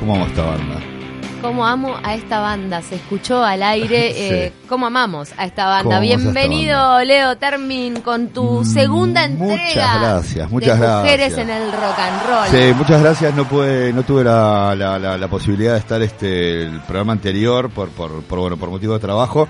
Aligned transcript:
¿Cómo 0.00 0.14
amo 0.16 0.26
esta 0.26 0.42
banda? 0.44 0.76
Cómo 1.42 1.66
amo 1.66 1.96
a 2.02 2.14
esta 2.14 2.40
banda. 2.40 2.82
Se 2.82 2.96
escuchó 2.96 3.42
al 3.42 3.62
aire 3.62 4.12
Sí. 4.14 4.18
eh, 4.20 4.52
cómo 4.68 4.86
amamos 4.86 5.30
a 5.38 5.46
esta 5.46 5.66
banda. 5.66 5.98
a 5.98 6.04
esta 6.04 6.16
Bienvenido, 6.16 6.76
banda. 6.78 7.04
Leo 7.04 7.36
Termin, 7.38 8.00
con 8.00 8.28
tu 8.28 8.60
Mm, 8.60 8.64
segunda 8.64 9.28
muchas 9.28 9.58
entrega. 9.58 9.98
gracias, 10.00 10.50
muchas 10.50 10.78
de 10.80 10.86
gracias. 10.86 11.02
Mujeres 11.04 11.38
en 11.38 11.50
el 11.50 11.72
rock 11.72 11.98
and 11.98 12.22
roll. 12.28 12.48
Sí, 12.50 12.74
muchas 12.76 13.02
gracias. 13.02 13.34
No 13.34 13.44
pude, 13.48 13.92
no 13.92 14.02
tuve 14.02 14.24
la, 14.24 14.74
la, 14.76 14.98
la- 14.98 15.16
la 15.18 15.28
posibilidad 15.28 15.72
de 15.74 15.78
estar 15.78 16.00
este 16.02 16.62
el 16.64 16.80
programa 16.80 17.12
anterior 17.12 17.70
por, 17.70 17.88
por, 17.90 18.22
por 18.22 18.38
bueno 18.38 18.56
por 18.56 18.68
motivo 18.70 18.94
de 18.94 19.00
trabajo. 19.00 19.48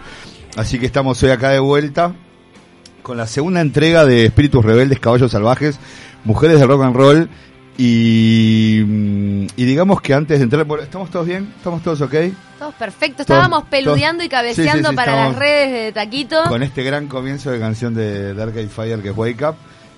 Así 0.57 0.79
que 0.79 0.87
estamos 0.87 1.21
hoy 1.23 1.31
acá 1.31 1.51
de 1.51 1.61
vuelta 1.61 2.13
con 3.03 3.17
la 3.17 3.27
segunda 3.27 3.61
entrega 3.61 4.05
de 4.05 4.27
Espíritus 4.27 4.65
Rebeldes, 4.65 5.01
Caballos 5.01 5.33
Salvajes, 5.33 5.79
Mujeres 6.25 6.59
del 6.61 6.69
Rock 6.69 6.83
and 6.85 6.97
Roll. 6.97 7.31
Y, 7.83 8.85
mm, 8.85 9.47
y 9.57 9.65
digamos 9.65 10.03
que 10.03 10.13
antes 10.13 10.39
de 10.39 10.45
entrar, 10.45 10.67
bueno, 10.67 10.83
¿estamos 10.83 11.11
todos 11.11 11.27
bien? 11.27 11.51
¿Estamos 11.57 11.83
todos 11.83 12.03
ok? 12.03 12.15
Todos 12.59 12.75
perfectos. 12.75 13.21
Estábamos 13.21 13.65
peludeando 13.71 14.23
y 14.23 14.29
cabeceando 14.29 14.73
sí, 14.73 14.85
sí, 14.85 14.91
sí, 14.91 14.97
para 14.97 15.17
las 15.17 15.37
redes 15.37 15.73
de 15.73 15.93
Taquito. 15.93 16.45
Con 16.47 16.63
este 16.63 16.83
gran 16.83 17.07
comienzo 17.07 17.51
de 17.51 17.59
canción 17.59 17.95
de 17.95 18.35
Dark 18.35 18.55
Eye 18.55 18.69
Fire 18.69 19.01
que 19.01 19.09
es 19.09 19.17
Wake 19.17 19.43
Up. 19.47 19.55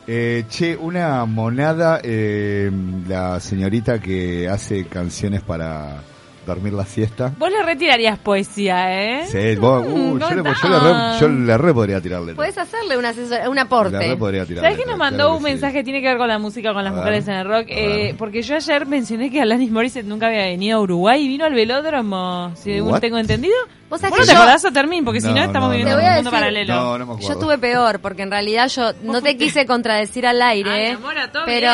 Eh, 0.06 0.45
che, 0.48 0.76
una 0.76 1.24
monada, 1.24 2.00
eh, 2.04 2.70
la 3.09 3.40
señorita 3.40 4.01
que 4.01 4.48
hace 4.48 4.84
canciones 4.84 5.42
para 5.42 6.02
dormir 6.46 6.73
la 6.73 6.84
siesta. 6.84 7.32
Vos 7.38 7.51
le 7.51 7.62
retirarías 7.62 8.19
poesía, 8.19 9.20
¿eh? 9.20 9.27
Sí, 9.27 9.56
vos- 9.56 9.84
uh, 9.87 10.19
yo, 10.19 10.30
le, 10.30 10.37
yo 10.37 10.68
le 10.68 10.78
re, 10.80 11.20
yo 11.20 11.28
le 11.28 11.59
re 11.59 11.74
podría 11.74 12.01
tirarle. 12.01 12.34
Puedes 12.34 12.59
hacerle 12.59 12.96
un, 12.98 13.05
asesor, 13.05 13.48
un 13.48 13.55
Le 13.55 13.60
aporte. 13.60 13.98
re 13.98 14.16
podría 14.16 14.45
tirarle. 14.45 14.70
¿Sabes 14.70 14.84
que 14.84 14.91
nos 14.91 14.98
mandó 14.98 15.37
un 15.37 15.42
mensaje 15.42 15.74
que 15.74 15.84
tiene 15.84 16.01
que 16.01 16.09
ver 16.09 16.18
con 16.18 16.28
la 16.28 16.38
música, 16.38 16.73
con 16.74 16.82
las 16.84 16.92
A 16.92 16.96
mujeres 16.96 17.27
ver, 17.27 17.34
en 17.34 17.41
el 17.42 17.48
rock? 17.48 17.66
Eh, 17.68 18.15
porque 18.18 18.42
yo 18.42 18.56
ayer 18.56 18.87
mencioné 18.87 19.30
que 19.30 19.41
Alanis 19.41 19.70
Morissette 19.70 20.06
nunca 20.06 20.27
había 20.27 20.42
venido 20.45 20.78
a 20.78 20.80
Uruguay 20.80 21.23
y 21.24 21.28
vino 21.28 21.45
al 21.45 21.54
velódromo, 21.54 22.52
si 22.57 22.80
What? 22.80 23.01
tengo 23.01 23.18
entendido. 23.18 23.54
Vos 23.88 24.01
sabés 24.01 24.10
¿Vos 24.13 24.20
no 24.20 24.23
que 24.24 24.29
te 24.29 24.35
yo- 24.35 24.38
acordás 24.43 24.65
o 24.65 24.73
Termin? 24.73 25.04
Porque 25.04 25.20
si 25.20 25.26
No, 25.29 25.37
estamos 25.37 25.68
no, 25.68 25.76
viviendo 25.76 25.93
no. 25.96 25.98
un 25.98 26.04
mundo 26.15 26.30
decir- 26.30 26.30
paralelo. 26.30 26.74
No, 26.74 26.98
no 26.98 27.07
me 27.07 27.13
acuerdo. 27.13 27.29
Yo 27.35 27.38
tuve 27.38 27.59
peor, 27.59 28.01
porque 28.01 28.23
en 28.23 28.30
realidad 28.30 28.68
yo 28.68 28.93
no 29.02 29.20
te 29.20 29.37
quise 29.37 29.66
contradecir 29.66 30.26
al 30.26 30.40
aire, 30.40 30.70
Ay, 30.70 30.87
amor, 30.93 31.18
a 31.18 31.30
todo 31.30 31.43
pero 31.45 31.70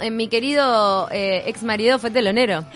eh, 0.00 0.10
mi 0.12 0.28
querido 0.28 1.08
eh, 1.10 1.42
ex 1.46 1.62
marido 1.64 1.98
fue 1.98 2.10
telonero. 2.12 2.64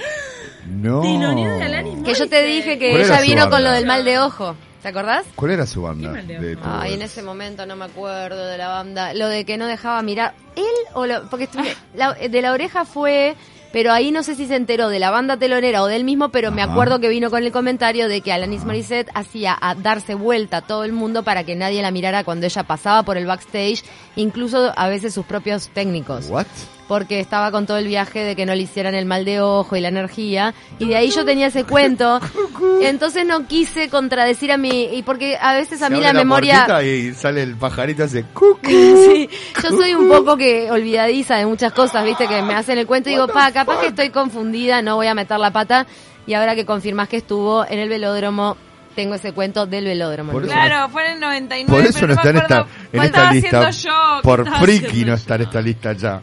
No. 0.70 1.00
De 1.02 1.62
Alanis 1.64 2.02
Que 2.04 2.14
yo 2.14 2.28
te 2.28 2.42
dije 2.44 2.78
que 2.78 2.90
¿Cuál 2.90 3.02
era 3.02 3.14
ella 3.14 3.20
su 3.20 3.22
vino 3.28 3.42
con 3.42 3.50
banda? 3.50 3.68
lo 3.70 3.74
del 3.76 3.86
mal 3.86 4.04
de 4.04 4.18
ojo. 4.18 4.56
¿Te 4.82 4.88
acordás? 4.88 5.26
¿Cuál 5.34 5.50
era 5.50 5.66
su 5.66 5.82
banda? 5.82 6.08
Qué 6.08 6.14
mal 6.16 6.26
de 6.26 6.38
de 6.40 6.56
tu- 6.56 6.62
Ay, 6.64 6.94
en 6.94 7.02
ese 7.02 7.22
momento 7.22 7.66
no 7.66 7.76
me 7.76 7.84
acuerdo 7.84 8.46
de 8.46 8.56
la 8.56 8.68
banda. 8.68 9.12
Lo 9.12 9.28
de 9.28 9.44
que 9.44 9.58
no 9.58 9.66
dejaba 9.66 10.00
mirar. 10.02 10.32
¿Él 10.56 10.64
o 10.94 11.04
lo.? 11.04 11.28
Porque 11.28 11.44
estuve- 11.44 11.76
la- 11.94 12.14
de 12.14 12.42
la 12.42 12.52
oreja 12.52 12.84
fue. 12.86 13.36
Pero 13.72 13.92
ahí 13.92 14.10
no 14.10 14.24
sé 14.24 14.34
si 14.34 14.46
se 14.46 14.56
enteró 14.56 14.88
de 14.88 14.98
la 14.98 15.12
banda 15.12 15.36
telonera 15.36 15.82
o 15.84 15.86
del 15.86 16.02
mismo, 16.02 16.30
pero 16.30 16.50
me 16.50 16.60
Ajá. 16.60 16.72
acuerdo 16.72 16.98
que 16.98 17.08
vino 17.08 17.30
con 17.30 17.44
el 17.44 17.52
comentario 17.52 18.08
de 18.08 18.20
que 18.20 18.32
Alanis 18.32 18.64
Morissette 18.64 19.08
hacía 19.14 19.56
a 19.60 19.76
darse 19.76 20.14
vuelta 20.16 20.56
a 20.56 20.62
todo 20.62 20.82
el 20.82 20.92
mundo 20.92 21.22
para 21.22 21.44
que 21.44 21.54
nadie 21.54 21.80
la 21.80 21.92
mirara 21.92 22.24
cuando 22.24 22.46
ella 22.46 22.64
pasaba 22.64 23.04
por 23.04 23.16
el 23.16 23.26
backstage, 23.26 23.84
incluso 24.16 24.72
a 24.76 24.88
veces 24.88 25.14
sus 25.14 25.24
propios 25.24 25.68
técnicos 25.68 26.26
¿What? 26.28 26.46
Porque 26.90 27.20
estaba 27.20 27.52
con 27.52 27.66
todo 27.66 27.76
el 27.76 27.86
viaje 27.86 28.24
de 28.24 28.34
que 28.34 28.44
no 28.44 28.52
le 28.52 28.62
hicieran 28.62 28.96
el 28.96 29.06
mal 29.06 29.24
de 29.24 29.40
ojo 29.40 29.76
y 29.76 29.80
la 29.80 29.86
energía 29.86 30.54
y 30.80 30.88
de 30.88 30.96
ahí 30.96 31.10
yo 31.10 31.24
tenía 31.24 31.46
ese 31.46 31.62
cuento 31.62 32.18
entonces 32.82 33.24
no 33.24 33.46
quise 33.46 33.88
contradecir 33.88 34.50
a 34.50 34.56
mi 34.56 34.86
y 34.86 35.04
porque 35.04 35.38
a 35.40 35.54
veces 35.54 35.82
a 35.82 35.86
Se 35.86 35.92
mí 35.92 35.98
abre 35.98 36.08
la 36.08 36.14
memoria 36.14 36.82
y 36.82 37.14
sale 37.14 37.44
el 37.44 37.54
pajarito 37.54 38.02
hace 38.02 38.24
cucu. 38.24 38.58
Sí, 38.70 39.30
yo 39.62 39.68
soy 39.70 39.94
un 39.94 40.08
poco 40.08 40.36
que 40.36 40.68
olvidadiza 40.68 41.36
de 41.36 41.46
muchas 41.46 41.72
cosas, 41.72 42.04
viste, 42.04 42.26
que 42.26 42.42
me 42.42 42.56
hacen 42.56 42.76
el 42.76 42.88
cuento 42.88 43.08
y 43.08 43.12
digo, 43.12 43.28
pa, 43.28 43.52
capaz 43.52 43.80
que 43.80 43.86
estoy 43.86 44.10
confundida, 44.10 44.82
no 44.82 44.96
voy 44.96 45.06
a 45.06 45.14
meter 45.14 45.38
la 45.38 45.52
pata. 45.52 45.86
Y 46.26 46.34
ahora 46.34 46.56
que 46.56 46.66
confirmás 46.66 47.08
que 47.08 47.18
estuvo 47.18 47.64
en 47.64 47.78
el 47.78 47.88
velódromo, 47.88 48.56
tengo 48.96 49.14
ese 49.14 49.32
cuento 49.32 49.66
del 49.66 49.84
velódromo. 49.84 50.32
Por 50.32 50.46
Claro, 50.46 50.88
fue 50.88 51.06
en 51.06 51.12
el 51.12 51.20
99. 51.20 51.72
Por 51.72 51.88
eso 51.88 52.00
pero 52.00 52.06
no 52.08 52.14
está 52.14 52.30
en 52.30 52.36
esta, 52.36 53.28
en 53.28 53.34
lista. 53.34 53.70
yo, 53.70 54.20
Por 54.22 54.58
friki 54.58 55.04
no 55.04 55.14
está 55.14 55.36
en 55.36 55.42
esta 55.42 55.60
lista 55.60 55.92
ya. 55.92 56.20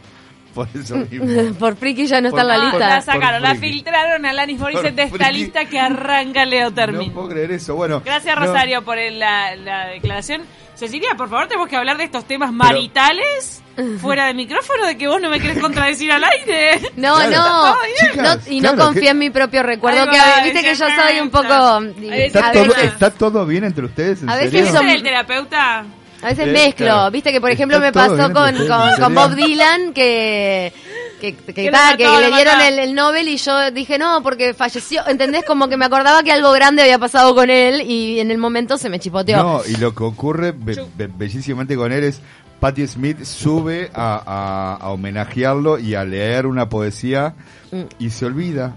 Por 0.66 0.80
eso 0.80 0.96
mismo. 1.10 1.54
Por 1.58 1.76
friki 1.76 2.06
ya 2.06 2.20
no 2.20 2.28
está 2.28 2.40
en 2.42 2.48
la 2.48 2.54
Por- 2.54 2.62
No, 2.64 2.70
lista. 2.70 2.88
la 2.88 3.00
sacaron, 3.00 3.40
Por 3.40 3.48
la 3.50 3.54
filtraron 3.54 4.26
a 4.26 4.30
Alanis 4.30 4.58
Morissette 4.58 4.94
de 4.96 5.02
esta 5.04 5.16
friki. 5.16 5.32
lista 5.32 5.64
que 5.66 5.78
arranca 5.78 6.44
Leo 6.44 6.72
Termin. 6.72 7.08
No 7.08 7.14
puedo 7.14 7.28
creer 7.28 7.52
eso. 7.52 7.74
Bueno. 7.76 8.02
Gracias 8.04 8.34
no, 8.38 8.46
Rosario 8.46 8.82
por 8.82 8.98
el- 8.98 9.18
la, 9.18 9.54
la 9.56 9.86
declaración. 9.88 10.42
Cecilia, 10.74 11.08
por 11.16 11.28
favor, 11.28 11.48
tenemos 11.48 11.68
que 11.68 11.74
hablar 11.76 11.96
de 11.96 12.04
estos 12.04 12.24
temas 12.24 12.52
maritales 12.52 13.62
fuera 14.00 14.26
de 14.26 14.34
micrófono, 14.34 14.86
de 14.86 14.96
que 14.96 15.06
vos 15.08 15.20
no 15.20 15.28
me 15.30 15.40
querés 15.40 15.58
contradecir 15.58 16.10
al 16.12 16.22
aire. 16.24 16.80
No, 16.96 17.14
Claro. 17.16 17.30
no, 17.30 17.74
Chicas, 18.10 18.46
no, 18.46 18.52
y 18.52 18.60
no 18.60 18.72
claro, 18.74 18.84
confío 18.86 19.02
que- 19.02 19.08
en 19.10 19.18
mi 19.18 19.30
propio 19.30 19.62
recuerdo, 19.64 20.02
Ahí 20.02 20.08
que 20.08 20.16
va, 20.18 20.42
viste 20.44 20.62
que 20.62 20.74
yo 20.74 20.86
soy 20.88 21.20
un 21.20 21.30
poco... 21.30 21.52
Ahí 21.52 22.22
¿Está 22.22 22.52
todo, 22.52 22.74
¿Está 22.76 23.10
todo 23.10 23.46
bien 23.46 23.64
entre 23.64 23.84
ustedes? 23.86 24.22
¿En 24.22 24.30
A 24.30 24.36
veces 24.36 24.50
serio? 24.52 24.66
son- 24.72 24.76
¿Ese 24.86 24.90
es 24.90 24.94
el 24.96 25.02
terapeuta? 25.02 25.84
A 26.22 26.26
veces 26.28 26.48
Eh, 26.48 26.52
mezclo, 26.52 26.86
claro. 26.86 27.10
viste 27.10 27.30
que 27.32 27.40
por 27.40 27.50
ejemplo 27.50 27.78
me 27.80 27.92
pasó 27.92 28.16
con, 28.16 28.32
con, 28.32 28.54
ustedes, 28.56 28.98
con 28.98 29.04
¿en 29.08 29.14
Bob? 29.14 29.34
Dylan 29.34 29.92
que 29.92 30.72
que, 31.20 31.34
que, 31.34 31.52
Que 31.54 31.64
lo 31.66 31.72
ta, 31.72 31.84
mató, 31.92 31.96
que 31.98 32.04
lo 32.04 32.20
le 32.20 32.30
dieron 32.30 32.60
el, 32.60 32.78
el 32.78 32.94
Nobel 32.94 33.26
y 33.28 33.36
yo 33.38 33.70
dije 33.72 33.98
no 33.98 34.22
porque 34.22 34.54
falleció, 34.54 35.06
¿entendés? 35.08 35.44
Como 35.44 35.68
que 35.68 35.76
me 35.76 35.84
acordaba 35.84 36.22
que 36.22 36.30
algo 36.32 36.52
grande 36.52 36.82
había 36.82 36.98
pasado 36.98 37.34
con 37.34 37.50
él 37.50 37.82
y 37.82 38.20
en 38.20 38.30
el 38.30 38.38
momento 38.38 38.78
se 38.78 38.88
me 38.88 38.98
chipoteó. 39.00 39.36
No, 39.36 39.60
y 39.68 39.76
lo 39.76 39.94
que 39.94 40.02
ocurre 40.04 40.52
be- 40.52 40.86
be- 40.96 41.08
bellísimamente 41.08 41.74
con 41.76 41.90
él 41.92 42.04
es 42.04 42.20
Patti 42.60 42.86
Smith 42.88 43.22
sube 43.24 43.90
a, 43.94 44.22
a- 44.26 44.84
a 44.84 44.90
homenajearlo 44.90 45.78
y 45.78 45.94
a 45.94 46.04
leer 46.04 46.46
una 46.46 46.68
poesía 46.68 47.34
Mm. 47.70 47.82
y 47.98 48.10
se 48.10 48.24
olvida. 48.26 48.74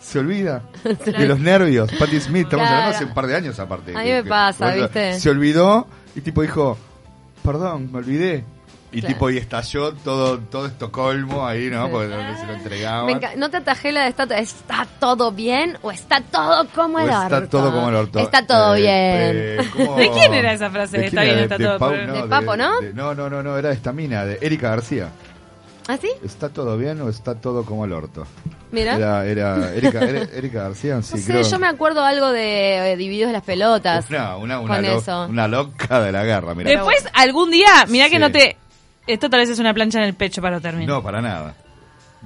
Se 0.00 0.18
olvida 0.18 0.62
de 1.06 1.28
los 1.28 1.38
nervios. 1.38 1.88
Patti 1.96 2.18
Smith, 2.20 2.44
estamos 2.46 2.64
Claro. 2.66 2.74
hablando 2.82 2.96
hace 2.96 3.04
un 3.04 3.14
par 3.14 3.26
de 3.28 3.36
años 3.36 3.60
aparte. 3.60 3.92
A 3.96 4.02
mí 4.02 4.10
me 4.10 4.22
que- 4.24 4.28
pasa, 4.28 4.74
¿viste? 4.74 5.20
Se 5.20 5.30
olvidó 5.30 5.86
y 6.14 6.20
tipo 6.20 6.42
dijo, 6.42 6.76
perdón, 7.44 7.90
me 7.92 7.98
olvidé. 7.98 8.44
Y 8.94 9.00
Claro. 9.00 9.14
tipo, 9.14 9.30
y 9.30 9.38
estalló 9.38 9.94
todo, 9.94 10.38
todo 10.38 10.66
Estocolmo 10.66 11.46
ahí, 11.46 11.70
¿no? 11.70 11.88
Porque 11.90 12.08
no 12.08 12.36
se 12.38 12.46
lo 12.46 12.52
entregaban. 12.52 13.20
No 13.38 13.48
te 13.48 13.56
atajé 13.56 13.90
la 13.90 14.02
de 14.02 14.08
está, 14.10 14.24
¿está 14.36 14.86
todo 15.00 15.32
bien 15.32 15.78
o 15.80 15.90
está 15.90 16.20
todo 16.20 16.66
como 16.74 16.98
el 16.98 17.08
orto? 17.08 17.22
está 17.36 17.46
todo 17.48 17.72
como 17.72 17.88
el 17.88 17.94
orto. 17.94 18.18
Está 18.18 18.46
todo 18.46 18.74
Eh, 18.74 18.80
bien. 18.82 18.90
eh, 18.94 19.70
¿cómo- 19.72 19.96
¿De 19.96 20.10
quién 20.10 20.34
era 20.34 20.52
esa 20.52 20.68
frase? 20.70 20.98
¿De 20.98 21.06
Está 21.06 21.22
quién 21.22 21.36
bien, 21.36 21.44
era? 21.44 21.54
está 21.54 21.56
de 21.58 21.64
todo 21.64 21.78
Pau- 21.78 21.90
bien. 21.92 22.12
De 22.12 22.22
Papo, 22.24 22.54
¿no? 22.54 22.80
de- 22.82 22.92
no, 22.92 23.14
no, 23.14 23.30
no, 23.30 23.42
no, 23.42 23.56
era 23.56 23.70
de 23.70 23.74
esta 23.76 23.92
mina, 23.94 24.26
de 24.26 24.38
Erika 24.42 24.68
García. 24.68 25.08
¿Ah, 25.88 25.96
sí? 26.00 26.10
¿Está 26.24 26.48
todo 26.48 26.76
bien 26.78 27.00
o 27.00 27.08
está 27.08 27.34
todo 27.34 27.64
como 27.64 27.84
el 27.84 27.92
orto? 27.92 28.26
Mira. 28.70 28.96
Era, 28.96 29.26
era 29.26 29.74
Erika, 29.74 30.00
era- 30.04 30.22
Erika 30.34 30.62
García, 30.62 31.02
sí, 31.02 31.14
no 31.16 31.20
sé, 31.20 31.32
creo. 31.32 31.42
yo 31.42 31.58
me 31.58 31.66
acuerdo 31.66 32.04
algo 32.04 32.30
de 32.30 32.92
eh, 32.92 32.96
Divididos 32.96 33.28
de 33.28 33.32
las 33.34 33.42
pelotas. 33.42 34.08
Una, 34.08 34.36
una, 34.36 34.60
una, 34.60 34.74
con 34.76 34.82
lo- 34.86 34.98
eso. 34.98 35.26
una 35.26 35.48
loca 35.48 36.00
de 36.00 36.12
la 36.12 36.24
guerra, 36.24 36.54
mira. 36.54 36.70
Después, 36.70 37.04
algún 37.14 37.50
día, 37.50 37.86
mirá 37.88 38.06
que 38.08 38.16
Sí. 38.16 38.20
no 38.20 38.30
te... 38.30 38.56
Esto 39.06 39.28
tal 39.28 39.40
vez 39.40 39.48
es 39.50 39.58
una 39.58 39.74
plancha 39.74 39.98
en 39.98 40.04
el 40.04 40.14
pecho 40.14 40.40
para 40.40 40.60
terminar. 40.60 40.88
No, 40.88 41.02
para 41.02 41.20
nada. 41.20 41.56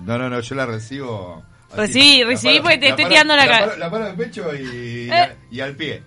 No, 0.04 0.18
no, 0.18 0.28
no, 0.28 0.40
yo 0.40 0.54
la 0.54 0.66
recibo. 0.66 1.42
así. 1.70 1.76
Recibí, 1.78 2.20
La 2.20 2.26
recibí 2.26 2.52
paro- 2.58 2.62
porque 2.64 2.78
te 2.78 2.88
estoy 2.90 3.04
paro- 3.04 3.08
tirando 3.14 3.36
la 3.36 3.46
ca- 3.48 3.58
paro- 3.60 3.76
La 3.78 3.90
paro 3.90 4.04
en 4.04 4.10
el 4.10 4.16
pecho 4.16 4.54
y, 4.54 5.08
Eh. 5.10 5.36
y 5.50 5.60
al 5.60 5.74
pie. 5.74 6.02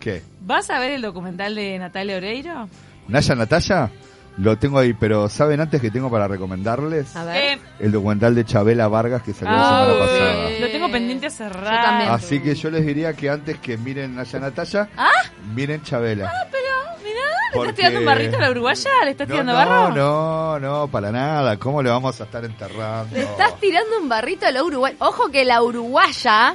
¿Qué? 0.00 0.22
¿Vas 0.40 0.70
a 0.70 0.78
ver 0.78 0.92
el 0.92 1.02
documental 1.02 1.54
de 1.54 1.78
Natalia 1.78 2.16
Oreiro? 2.16 2.68
¿Naya 3.08 3.34
Natalia? 3.34 3.90
Lo 4.38 4.56
tengo 4.56 4.78
ahí, 4.78 4.94
pero 4.94 5.28
¿saben 5.28 5.60
antes 5.60 5.80
que 5.82 5.90
tengo 5.90 6.10
para 6.10 6.26
recomendarles? 6.26 7.14
A 7.14 7.24
ver. 7.24 7.58
Eh, 7.58 7.60
El 7.80 7.92
documental 7.92 8.34
de 8.34 8.44
Chabela 8.44 8.88
Vargas 8.88 9.22
que 9.22 9.32
salió 9.34 9.54
la 9.54 9.60
ah, 9.80 9.84
semana 9.84 10.00
pasada. 10.06 10.50
Lo 10.60 10.68
tengo 10.70 10.90
pendiente 10.90 11.26
hace 11.26 11.48
rato. 11.48 11.82
también. 11.86 12.10
Así 12.10 12.40
que 12.40 12.54
yo 12.54 12.70
les 12.70 12.86
diría 12.86 13.12
que 13.12 13.28
antes 13.28 13.58
que 13.58 13.76
miren 13.76 14.14
Naya 14.16 14.38
Natalia, 14.38 14.88
¿Ah? 14.96 15.10
miren 15.54 15.82
Chabela. 15.82 16.32
Pero, 16.50 16.64
mirá, 17.04 17.20
¿le 17.20 17.54
Porque- 17.54 17.68
estás 17.70 17.76
tirando 17.76 17.98
un 18.00 18.06
barrito 18.06 18.36
a 18.36 18.40
la 18.40 18.50
uruguaya? 18.50 18.90
¿Le 19.04 19.10
estás 19.10 19.28
No, 19.28 19.34
tirando 19.34 19.52
no, 19.52 19.58
barro? 19.58 19.94
no, 19.94 20.58
no, 20.60 20.88
para 20.88 21.10
nada. 21.12 21.56
¿Cómo 21.58 21.82
le 21.82 21.90
vamos 21.90 22.18
a 22.20 22.24
estar 22.24 22.42
enterrando? 22.44 23.14
Le 23.14 23.22
estás 23.24 23.58
tirando 23.60 23.98
un 24.00 24.08
barrito 24.08 24.46
a 24.46 24.52
la 24.52 24.62
uruguaya. 24.62 24.96
Ojo 25.00 25.28
que 25.30 25.44
la 25.44 25.60
uruguaya, 25.62 26.54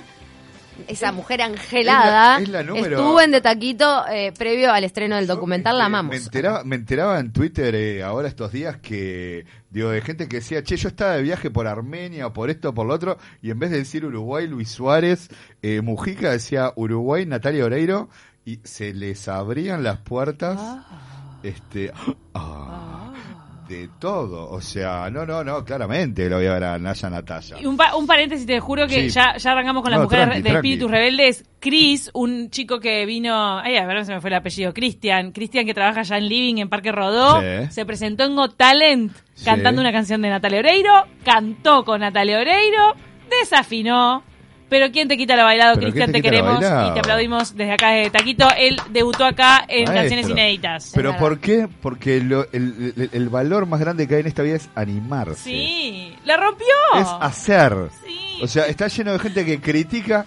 esa 0.88 1.12
mujer 1.12 1.42
angelada, 1.42 2.39
es 2.39 2.50
la- 2.50 2.60
es 2.62 2.66
la 2.68 2.74
número- 2.74 2.98
estuvo 2.98 3.22
en 3.22 3.31
De 3.31 3.42
Taquito 3.42 4.06
eh, 4.07 4.31
previo 4.38 4.72
al 4.72 4.83
estreno 4.83 5.16
del 5.16 5.27
documental 5.27 5.77
La 5.77 5.86
Amamos. 5.86 6.12
Me 6.12 6.18
enteraba, 6.18 6.63
me 6.63 6.75
enteraba 6.75 7.19
en 7.19 7.31
Twitter 7.31 7.74
eh, 7.75 8.04
ahora 8.04 8.27
estos 8.27 8.51
días 8.51 8.77
que, 8.77 9.45
digo, 9.69 9.89
de 9.89 10.01
gente 10.01 10.27
que 10.27 10.38
decía, 10.38 10.63
che, 10.63 10.77
yo 10.77 10.88
estaba 10.89 11.13
de 11.13 11.22
viaje 11.24 11.50
por 11.51 11.68
Armenia 11.68 12.27
o 12.27 12.33
por 12.33 12.50
esto 12.50 12.69
o 12.69 12.74
por 12.74 12.86
lo 12.88 12.94
otro, 12.94 13.18
y 13.42 13.51
en 13.51 13.60
vez 13.60 13.72
de 13.72 13.77
decir 13.80 14.06
Uruguay, 14.06 14.48
Luis 14.48 14.69
Suárez, 14.69 15.30
eh, 15.62 15.81
Mujica 15.81 16.31
decía 16.31 16.72
Uruguay, 16.75 17.25
Natalia 17.25 17.66
Oreiro, 17.66 18.10
y 18.45 18.60
se 18.63 18.94
les 18.94 19.28
abrían 19.28 19.83
las 19.83 19.98
puertas, 20.00 20.60
este, 21.44 21.92
ah, 22.36 23.12
de 23.68 23.90
todo. 24.00 24.50
O 24.50 24.62
sea, 24.62 25.10
no, 25.10 25.26
no, 25.26 25.44
no, 25.44 25.64
claramente 25.66 26.30
lo 26.30 26.38
voy 26.38 26.46
a 26.48 26.54
ver 26.54 26.64
a 26.64 26.78
Naya 26.78 27.10
Natalia. 27.10 27.58
Y 27.60 27.66
Un, 27.66 27.76
pa- 27.78 27.96
un 27.96 28.06
paréntesis, 28.08 28.46
te 28.46 28.60
juro 28.60 28.88
que 28.88 29.04
Sí. 29.04 29.10
ya, 29.10 29.38
ya 29.38 29.52
arrancamos 29.52 29.82
con 29.84 29.92
las 29.92 30.00
No, 30.00 30.04
mujeres 30.06 30.26
tranqui, 30.26 30.42
de 30.42 30.50
tranqui. 30.50 30.58
Espíritus 30.70 30.92
Rebeldes. 30.92 31.46
Chris, 31.60 32.12
un 32.14 32.50
chico 32.52 32.80
que 32.80 33.06
vino, 33.08 33.60
ay, 33.60 33.78
a 33.78 33.86
ver, 33.88 34.06
se 34.06 34.14
me 34.14 34.22
fue 34.22 34.30
el 34.30 34.36
apellido, 34.36 34.74
Cristian. 34.74 35.32
Cristian 35.32 35.66
que 35.66 35.74
trabaja 35.74 36.04
ya 36.04 36.18
en 36.18 36.28
Living, 36.28 36.58
en 36.58 36.70
Parque 36.70 36.92
Rodó. 36.92 37.42
Sí. 37.42 37.72
Se 37.72 37.86
presentó 37.86 38.24
en 38.26 38.36
Got 38.36 38.56
Talent 38.56 39.12
Sí. 39.34 39.46
cantando 39.46 39.82
una 39.82 39.92
canción 39.92 40.22
de 40.22 40.30
Natalia 40.30 40.60
Oreiro. 40.60 40.92
Cantó 41.24 41.84
con 41.84 42.02
Natalia 42.02 42.40
Oreiro. 42.40 42.94
desafinó. 43.42 44.24
Pero 44.68 44.92
¿quién 44.92 45.08
te 45.08 45.16
quita 45.16 45.36
la 45.36 45.44
bailado, 45.44 45.76
Cristian? 45.76 46.12
¿quién 46.12 46.22
Te 46.24 46.30
queremos 46.30 46.58
y 46.58 46.60
te 46.94 47.00
aplaudimos 47.00 47.56
desde 47.56 47.74
acá 47.74 47.92
de 47.92 48.10
Taquito. 48.10 48.48
Él 48.58 48.78
debutó 48.90 49.24
acá 49.26 49.64
en 49.68 49.84
Maestro. 49.86 49.94
Canciones 49.96 50.30
Inéditas. 50.30 50.92
Pero. 50.96 51.16
¿por 51.18 51.40
qué? 51.40 51.68
Porque 51.82 52.20
lo- 52.20 52.48
el, 52.52 52.94
el- 52.98 53.10
el 53.14 53.30
valor 53.30 53.68
más 53.68 53.80
grande 53.80 54.08
que 54.08 54.16
hay 54.16 54.22
en 54.22 54.28
esta 54.28 54.42
vida 54.42 54.56
es 54.56 54.70
animarse. 54.76 55.36
Sí, 55.44 56.16
la 56.26 56.38
rompió. 56.38 56.66
Es 56.96 57.08
hacer. 57.22 57.74
Sí. 58.06 58.40
O 58.42 58.48
sea, 58.48 58.66
está 58.66 58.88
lleno 58.88 59.14
de 59.14 59.20
gente 59.20 59.46
que 59.46 59.62
critica. 59.62 60.26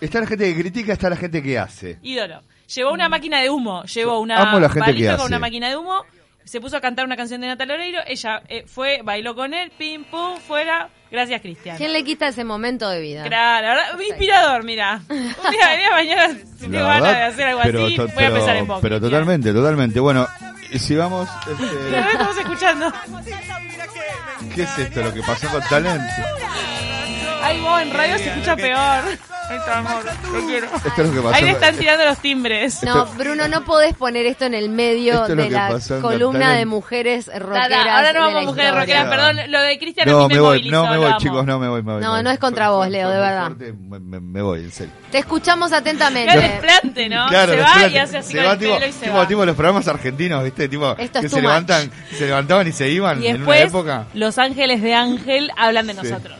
Está 0.00 0.20
la 0.20 0.26
gente 0.26 0.44
que 0.54 0.60
critica, 0.60 0.92
está 0.92 1.08
la 1.10 1.16
gente 1.16 1.42
que 1.42 1.58
hace. 1.58 1.98
ídolo. 2.02 2.42
Llevó 2.74 2.92
una 2.92 3.08
máquina 3.08 3.40
de 3.40 3.50
humo, 3.50 3.82
llevó 3.84 4.20
una 4.20 4.36
Amo 4.42 4.60
la 4.60 4.68
gente 4.68 4.86
que 4.86 4.92
valija 4.92 5.12
con 5.12 5.20
hace. 5.22 5.26
una 5.28 5.38
máquina 5.40 5.68
de 5.68 5.76
humo, 5.76 6.04
se 6.50 6.60
puso 6.60 6.76
a 6.76 6.80
cantar 6.80 7.04
una 7.04 7.16
canción 7.16 7.40
de 7.40 7.46
Natalia 7.46 7.76
Oreiro, 7.76 8.00
ella 8.08 8.42
eh, 8.48 8.64
fue, 8.66 9.02
bailó 9.04 9.36
con 9.36 9.54
él, 9.54 9.70
pim, 9.78 10.02
pum, 10.02 10.36
fuera. 10.36 10.88
Gracias, 11.08 11.40
Cristian. 11.42 11.76
¿Quién 11.76 11.92
le 11.92 12.02
quita 12.02 12.26
ese 12.26 12.42
momento 12.42 12.88
de 12.88 13.00
vida? 13.00 13.22
Claro, 13.22 13.68
la 13.68 13.74
verdad, 13.74 14.00
inspirador, 14.00 14.64
mira. 14.64 15.00
Un 15.08 15.16
día, 15.16 15.76
día 15.76 15.90
mañana, 15.92 16.36
si 16.58 16.66
tengo 16.66 16.86
ganas 16.86 17.14
de 17.14 17.22
hacer 17.22 17.46
algo 17.46 17.60
pero 17.62 17.86
así, 17.86 17.96
voy 17.96 18.24
a 18.24 18.30
pensar 18.32 18.56
en 18.56 18.66
vos. 18.66 18.80
Pero 18.82 18.96
Cristian. 18.96 19.10
totalmente, 19.12 19.52
totalmente. 19.52 20.00
Bueno, 20.00 20.26
y 20.72 20.78
si 20.80 20.96
vamos... 20.96 21.28
Este, 21.48 22.00
estamos 22.12 22.36
escuchando. 22.36 22.92
¿Qué 24.52 24.62
es 24.64 24.78
esto? 24.78 25.02
Lo 25.02 25.14
que 25.14 25.22
pasó 25.22 25.48
con 25.50 25.62
Talent. 25.62 26.02
Ay, 27.42 27.60
vos 27.60 27.80
en 27.80 27.92
radio 27.92 28.18
se 28.18 28.28
escucha 28.28 28.56
peor. 28.56 29.04
Esto, 29.50 29.72
amor, 29.72 30.02
te 30.04 30.46
quiero. 30.46 30.66
Esto 30.66 31.02
es 31.02 31.08
lo 31.08 31.12
que 31.14 31.20
pasó. 31.20 31.34
Ahí 31.34 31.44
le 31.44 31.50
están 31.50 31.76
tirando 31.76 32.04
los 32.04 32.18
timbres. 32.18 32.82
No, 32.84 33.06
Bruno, 33.06 33.48
no 33.48 33.64
podés 33.64 33.94
poner 33.96 34.26
esto 34.26 34.44
en 34.44 34.54
el 34.54 34.68
medio 34.70 35.14
Esto 35.14 35.24
es 35.24 35.30
lo 35.30 35.42
de 35.42 35.48
que 35.48 35.54
la 35.54 35.68
pasó 35.68 35.96
en 35.96 36.02
columna 36.02 36.54
de 36.54 36.66
mujeres 36.66 37.26
Da, 37.26 37.38
rockeras. 37.38 37.68
da, 37.70 37.96
ahora 37.96 38.12
no 38.12 38.26
de 38.26 38.28
la 38.32 38.34
vamos 38.34 38.44
mujeres 38.46 38.70
historia. 38.72 39.02
rockeras, 39.04 39.08
perdón. 39.34 39.50
Lo 39.52 39.60
de 39.60 39.78
Cristian 39.78 40.08
a 40.08 40.12
No, 40.12 40.28
mí 40.28 40.34
me, 40.34 40.40
voy, 40.40 40.48
movilizó, 40.58 40.76
no 40.76 40.86
me 40.86 40.94
lo 40.94 41.00
voy, 41.02 41.10
amo. 41.10 41.18
chicos, 41.18 41.46
no 41.46 41.58
me 41.58 41.68
voy, 41.68 41.82
me 41.82 41.92
voy. 41.94 42.02
No, 42.02 42.12
me 42.14 42.22
no 42.22 42.30
es 42.30 42.38
contra 42.38 42.70
vos, 42.70 42.88
Leo, 42.88 43.08
fue 43.08 43.16
de 43.16 43.20
muy 43.20 43.28
verdad. 43.28 43.46
fuerte, 43.46 43.72
Me, 43.72 43.98
me- 44.00 44.20
me 44.20 44.42
voy, 44.42 44.60
en 44.60 44.70
serio. 44.72 44.92
Te 45.10 45.18
escuchamos 45.18 45.72
atentamente. 45.72 46.32
Qué 46.32 46.38
desplante, 46.40 47.08
¿no? 47.08 47.26
Claro, 47.28 47.52
se 47.54 47.60
va 47.60 47.88
y 47.88 47.96
hace 47.98 48.18
así 48.18 48.32
Se 48.32 48.38
con 48.38 48.46
va 48.46 48.52
el 48.52 48.58
tipo, 48.58 48.74
pelo 48.74 48.86
y 48.86 48.92
se 48.92 49.04
tipo, 49.06 49.16
va. 49.16 49.26
tipo 49.28 49.44
los 49.44 49.56
programas 49.56 49.88
argentinos, 49.88 50.44
¿viste? 50.44 50.68
Tipo, 50.68 50.94
Esto 50.96 51.18
es 51.18 51.24
que 51.24 51.28
too 51.28 51.36
se 51.36 51.42
much. 51.42 51.42
levantan, 51.42 51.90
se 52.16 52.26
levantaban 52.26 52.68
y 52.68 52.72
se 52.72 52.88
iban 52.88 53.22
Y 53.22 53.26
en 53.26 53.42
una 53.42 53.52
después, 53.52 53.62
época. 53.68 54.06
los 54.14 54.38
ángeles 54.38 54.80
de 54.82 54.94
Ángel 54.94 55.50
hablan 55.56 55.86
de 55.88 55.94
Sí. 55.94 55.98
nosotros. 56.04 56.36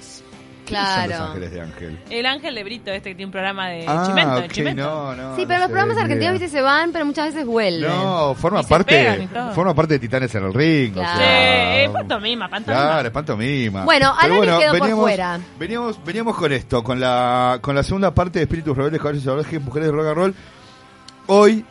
¿Quiénes 0.70 0.88
son 0.88 0.98
Los 0.98 1.06
Claro. 1.08 1.24
Ángeles 1.26 1.50
de 1.52 1.60
Ángel. 1.60 1.98
El 2.10 2.26
Ángel 2.26 2.54
de 2.54 2.64
Brito, 2.64 2.90
este 2.90 3.10
que 3.10 3.14
tiene 3.16 3.26
un 3.26 3.32
programa 3.32 3.68
de 3.68 3.84
Ah, 3.86 4.04
Chimento. 4.50 4.82
no, 4.82 5.14
no. 5.16 5.36
Sí, 5.36 5.42
no 5.42 5.48
pero 5.48 5.60
los 5.60 5.68
programas 5.68 5.96
ni 5.96 6.02
argentinos, 6.02 6.22
idea. 6.22 6.32
viste, 6.32 6.48
se 6.48 6.62
van, 6.62 6.92
pero 6.92 7.04
muchas 7.04 7.26
veces 7.26 7.46
vuelven. 7.46 7.90
No, 7.90 8.34
forma 8.34 8.60
Y 8.60 8.64
parte, 8.64 9.28
forma 9.54 9.74
parte 9.74 9.94
de 9.94 9.98
Titanes 10.00 10.34
en 10.34 10.44
el 10.44 10.54
Ring. 10.54 10.92
Claro. 10.94 11.08
O 11.10 11.12
Sí, 11.12 11.18
sea, 11.18 11.82
eh, 11.84 11.90
pantomima, 11.90 12.48
pantomima. 12.48 12.82
Claro, 12.82 13.08
es 13.08 13.12
pantomima. 13.14 13.84
Bueno, 13.84 14.14
Pero 14.20 14.34
Alanis 14.40 14.58
quedó 14.64 14.78
por 14.78 14.90
fuera. 14.90 15.40
Veníamos, 15.58 16.04
veníamos 16.04 16.36
con 16.36 16.52
esto, 16.52 16.82
con 16.82 17.00
la, 17.00 17.58
con 17.60 17.74
la 17.74 17.82
segunda 17.82 18.14
parte 18.14 18.38
de 18.38 18.44
Espíritus 18.44 18.76
Rebeldes, 18.76 19.00
Caballos 19.00 19.22
Salvajes, 19.22 19.60
Mujeres 19.62 19.88
de 19.88 19.92
Rock 19.92 20.06
and 20.06 20.16
Roll. 20.16 20.34
Hoy, 21.26 21.64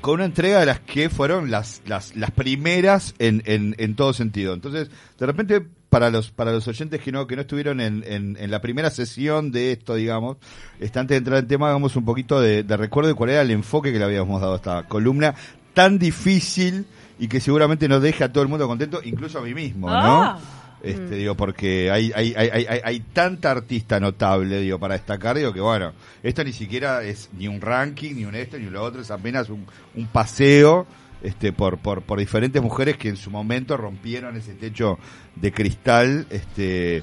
con 0.00 0.14
una 0.14 0.24
entrega 0.24 0.60
de 0.60 0.66
las 0.66 0.80
que 0.80 1.08
fueron 1.08 1.50
las, 1.50 1.80
las, 1.86 2.14
las 2.16 2.30
primeras 2.30 3.14
en, 3.18 3.42
en, 3.46 3.74
en 3.78 3.94
todo 3.96 4.12
sentido. 4.12 4.52
Entonces, 4.52 4.90
de 5.18 5.26
repente, 5.26 5.66
para 5.94 6.10
los, 6.10 6.32
para 6.32 6.50
los 6.50 6.66
oyentes 6.66 7.00
que 7.00 7.12
no, 7.12 7.24
que 7.28 7.36
no 7.36 7.42
estuvieron 7.42 7.80
en, 7.80 8.02
en, 8.04 8.36
en 8.36 8.50
la 8.50 8.60
primera 8.60 8.90
sesión 8.90 9.52
de 9.52 9.70
esto, 9.70 9.94
digamos, 9.94 10.38
antes 10.80 11.06
de 11.06 11.16
entrar 11.18 11.38
en 11.38 11.46
tema, 11.46 11.68
hagamos 11.68 11.94
un 11.94 12.04
poquito 12.04 12.40
de, 12.40 12.64
de 12.64 12.76
recuerdo 12.76 13.10
de 13.10 13.14
cuál 13.14 13.30
era 13.30 13.42
el 13.42 13.52
enfoque 13.52 13.92
que 13.92 14.00
le 14.00 14.04
habíamos 14.04 14.40
dado 14.40 14.54
a 14.54 14.56
esta 14.56 14.82
columna 14.88 15.36
tan 15.72 16.00
difícil 16.00 16.84
y 17.20 17.28
que 17.28 17.38
seguramente 17.38 17.86
nos 17.86 18.02
deja 18.02 18.24
a 18.24 18.32
todo 18.32 18.42
el 18.42 18.48
mundo 18.48 18.66
contento, 18.66 19.02
incluso 19.04 19.38
a 19.38 19.42
mí 19.42 19.54
mismo, 19.54 19.88
¿no? 19.88 19.94
Ah. 19.94 20.40
Este, 20.82 21.14
digo, 21.14 21.36
porque 21.36 21.92
hay, 21.92 22.10
hay, 22.12 22.34
hay, 22.36 22.48
hay, 22.50 22.66
hay, 22.68 22.80
hay 22.82 23.00
tanta 23.12 23.52
artista 23.52 24.00
notable, 24.00 24.58
digo, 24.62 24.80
para 24.80 24.94
destacar, 24.94 25.36
digo, 25.36 25.52
que 25.52 25.60
bueno, 25.60 25.92
esto 26.24 26.42
ni 26.42 26.52
siquiera 26.52 27.04
es 27.04 27.30
ni 27.38 27.46
un 27.46 27.60
ranking, 27.60 28.16
ni 28.16 28.24
un 28.24 28.34
esto, 28.34 28.58
ni 28.58 28.68
lo 28.68 28.82
otro, 28.82 29.00
es 29.00 29.12
apenas 29.12 29.48
un, 29.48 29.64
un 29.94 30.06
paseo, 30.08 30.88
este, 31.24 31.52
por, 31.52 31.78
por, 31.78 32.02
por 32.02 32.18
diferentes 32.18 32.62
mujeres 32.62 32.96
que 32.96 33.08
en 33.08 33.16
su 33.16 33.30
momento 33.30 33.76
rompieron 33.76 34.36
ese 34.36 34.54
techo 34.54 34.98
de 35.36 35.52
cristal, 35.52 36.26
este, 36.30 36.98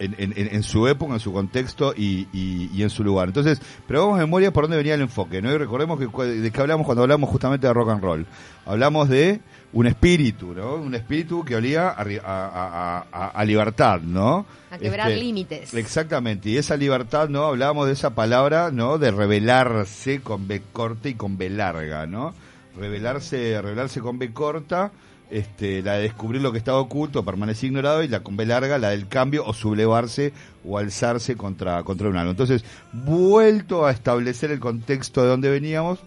en, 0.00 0.14
en, 0.18 0.32
en- 0.36 0.54
en 0.54 0.62
su 0.62 0.86
época, 0.88 1.14
en 1.14 1.20
su 1.20 1.32
contexto 1.32 1.92
y, 1.96 2.28
y, 2.32 2.70
y 2.72 2.82
en 2.82 2.90
su 2.90 3.02
lugar. 3.04 3.28
Entonces, 3.28 3.60
pero 3.86 4.00
vamos 4.02 4.16
a 4.18 4.22
memoria 4.22 4.52
por 4.52 4.64
dónde 4.64 4.76
venía 4.76 4.94
el 4.94 5.00
enfoque, 5.02 5.42
¿no? 5.42 5.52
Y 5.52 5.58
recordemos 5.58 5.98
que, 5.98 6.22
de 6.24 6.50
qué 6.50 6.60
hablamos 6.60 6.86
cuando 6.86 7.02
hablamos 7.02 7.28
justamente 7.30 7.66
de 7.66 7.72
rock 7.72 7.90
and 7.90 8.02
roll. 8.02 8.26
Hablamos 8.64 9.08
de 9.08 9.40
un 9.72 9.86
espíritu, 9.86 10.54
¿no? 10.54 10.76
Un 10.76 10.94
espíritu 10.94 11.44
que 11.44 11.56
olía 11.56 11.88
a, 11.90 12.04
ri- 12.04 12.20
a, 12.24 12.46
a- 12.46 13.06
a- 13.12 13.28
a 13.28 13.44
libertad, 13.44 14.00
¿no? 14.00 14.46
A 14.70 14.78
quebrar 14.78 15.10
Este, 15.10 15.20
límites. 15.22 15.74
Exactamente, 15.74 16.48
y 16.50 16.56
esa 16.58 16.76
libertad, 16.76 17.28
¿no? 17.28 17.44
Hablábamos 17.46 17.86
de 17.88 17.94
esa 17.94 18.10
palabra, 18.14 18.70
¿no? 18.70 18.98
De 18.98 19.10
revelarse 19.10 20.20
con 20.20 20.46
B 20.46 20.62
corta 20.72 21.08
y 21.08 21.14
con 21.14 21.36
B 21.38 21.50
larga, 21.50 22.06
¿no? 22.06 22.34
Revelarse, 22.78 23.60
revelarse 23.60 24.00
con 24.00 24.18
B 24.18 24.32
corta, 24.32 24.92
este, 25.30 25.82
la 25.82 25.94
de 25.94 26.02
descubrir 26.02 26.40
lo 26.40 26.52
que 26.52 26.58
estaba 26.58 26.78
oculto, 26.78 27.24
permanecer 27.24 27.68
ignorado, 27.68 28.02
y 28.02 28.08
la 28.08 28.20
con 28.20 28.36
B 28.36 28.46
larga, 28.46 28.78
la 28.78 28.90
del 28.90 29.08
cambio, 29.08 29.44
o 29.44 29.52
sublevarse 29.52 30.32
o 30.64 30.78
alzarse 30.78 31.36
contra, 31.36 31.82
contra 31.82 32.08
un 32.08 32.16
algo. 32.16 32.30
Entonces, 32.30 32.64
vuelto 32.92 33.86
a 33.86 33.90
establecer 33.90 34.50
el 34.50 34.60
contexto 34.60 35.22
de 35.22 35.28
donde 35.28 35.50
veníamos, 35.50 35.98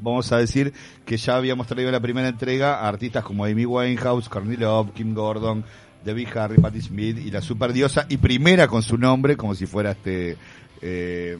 vamos 0.00 0.32
a 0.32 0.38
decir 0.38 0.72
que 1.04 1.16
ya 1.16 1.36
habíamos 1.36 1.66
traído 1.66 1.88
en 1.88 1.94
la 1.94 2.00
primera 2.00 2.28
entrega 2.28 2.80
a 2.80 2.88
artistas 2.88 3.24
como 3.24 3.44
Amy 3.44 3.64
Winehouse, 3.64 4.28
Courtney 4.28 4.56
Love, 4.56 4.92
Kim 4.92 5.14
Gordon, 5.14 5.64
Debbie 6.04 6.28
Harry, 6.34 6.60
Patti 6.60 6.80
Smith 6.80 7.18
y 7.18 7.30
la 7.30 7.40
superdiosa 7.40 8.06
y 8.08 8.16
primera 8.16 8.66
con 8.66 8.82
su 8.82 8.98
nombre 8.98 9.36
como 9.36 9.54
si 9.54 9.66
fuera 9.66 9.92
este 9.92 10.36
eh, 10.80 11.38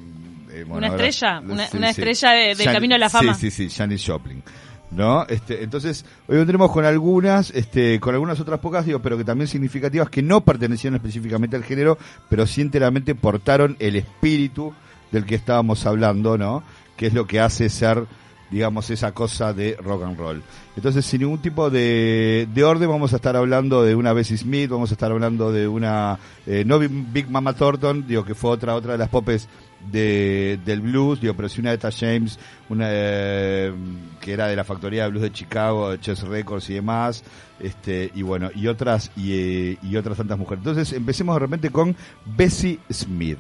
eh, 0.53 0.65
bueno, 0.65 0.79
Una 0.79 0.89
ahora- 0.89 1.07
estrella, 1.09 1.41
una- 1.41 1.69
una 1.73 1.91
estrella 1.91 2.31
de- 2.33 2.55
del 2.55 2.67
Jan- 2.67 2.75
Camino 2.75 2.95
a 2.95 2.99
la 2.99 3.11
Fama. 3.11 3.35
Sí, 3.35 3.51
sí, 3.51 3.69
sí, 3.69 3.75
Janis 3.77 4.05
Joplin. 4.07 4.43
¿No? 4.91 5.25
Este, 5.27 5.63
entonces, 5.65 6.05
hoy 6.29 6.37
vendremos 6.37 6.71
con 6.71 6.85
algunas, 6.85 7.51
este, 7.53 7.99
con 7.99 8.13
algunas 8.15 8.39
otras 8.41 8.61
pocas, 8.61 8.85
digo, 8.85 8.99
pero 9.01 9.17
que 9.17 9.25
también 9.25 9.49
significativas, 9.49 10.11
que 10.11 10.21
no 10.21 10.43
pertenecían 10.43 10.95
específicamente 10.95 11.57
al 11.57 11.65
género, 11.65 11.97
pero 12.29 12.47
sí 12.47 12.61
enteramente 12.61 13.15
portaron 13.15 13.75
el 13.79 13.97
espíritu 13.97 14.75
del 15.11 15.25
que 15.25 15.35
estábamos 15.35 15.87
hablando, 15.87 16.37
¿no? 16.37 16.63
Que 16.99 17.07
es 17.07 17.15
lo 17.15 17.27
que 17.27 17.41
hace 17.41 17.71
ser, 17.71 18.05
digamos, 18.53 18.89
esa 18.91 19.13
cosa 19.13 19.53
de 19.53 19.77
rock 19.83 20.05
and 20.05 20.19
roll. 20.19 20.43
Entonces, 20.77 21.05
sin 21.05 21.23
ningún 21.23 21.41
tipo 21.41 21.71
de, 21.71 22.47
de 22.53 22.65
orden, 22.65 22.89
vamos 22.89 23.13
a 23.15 23.17
estar 23.17 23.35
hablando 23.35 23.83
de 23.83 23.95
una 23.95 24.13
Bessie 24.13 24.37
Smith, 24.37 24.71
vamos 24.71 24.91
a 24.91 24.95
estar 24.95 25.11
hablando 25.11 25.51
de 25.51 25.67
una, 25.67 26.19
eh, 26.47 26.63
no 26.65 26.79
Big 26.79 27.29
Mama 27.31 27.55
Thornton, 27.55 28.06
digo, 28.06 28.25
que 28.25 28.35
fue 28.35 28.51
otra, 28.51 28.75
otra 28.75 28.93
de 28.93 28.99
las 28.99 29.09
popes 29.09 29.49
de, 29.91 30.61
del 30.65 30.82
blues, 30.82 31.21
digo, 31.21 31.35
pero 31.35 31.49
sí 31.49 31.61
una 31.61 31.71
de 31.71 31.77
Etta 31.77 31.91
James, 31.91 32.39
una 32.69 32.87
eh, 32.91 33.73
que 34.21 34.32
era 34.32 34.47
de 34.47 34.55
la 34.55 34.65
factoría 34.65 35.05
de 35.05 35.11
blues 35.11 35.23
de 35.23 35.32
Chicago, 35.32 35.91
de 35.91 35.99
Chess 35.99 36.23
Records 36.23 36.71
y 36.71 36.75
demás, 36.75 37.25
este, 37.59 38.13
y 38.15 38.23
bueno, 38.23 38.51
y 38.55 38.67
otras, 38.67 39.11
y, 39.17 39.32
eh, 39.32 39.79
y 39.82 39.97
otras 39.97 40.19
tantas 40.19 40.39
mujeres. 40.39 40.61
Entonces, 40.65 40.93
empecemos 40.93 41.35
de 41.35 41.41
repente 41.41 41.71
con 41.71 41.97
Bessie 42.37 42.79
Smith. 42.91 43.39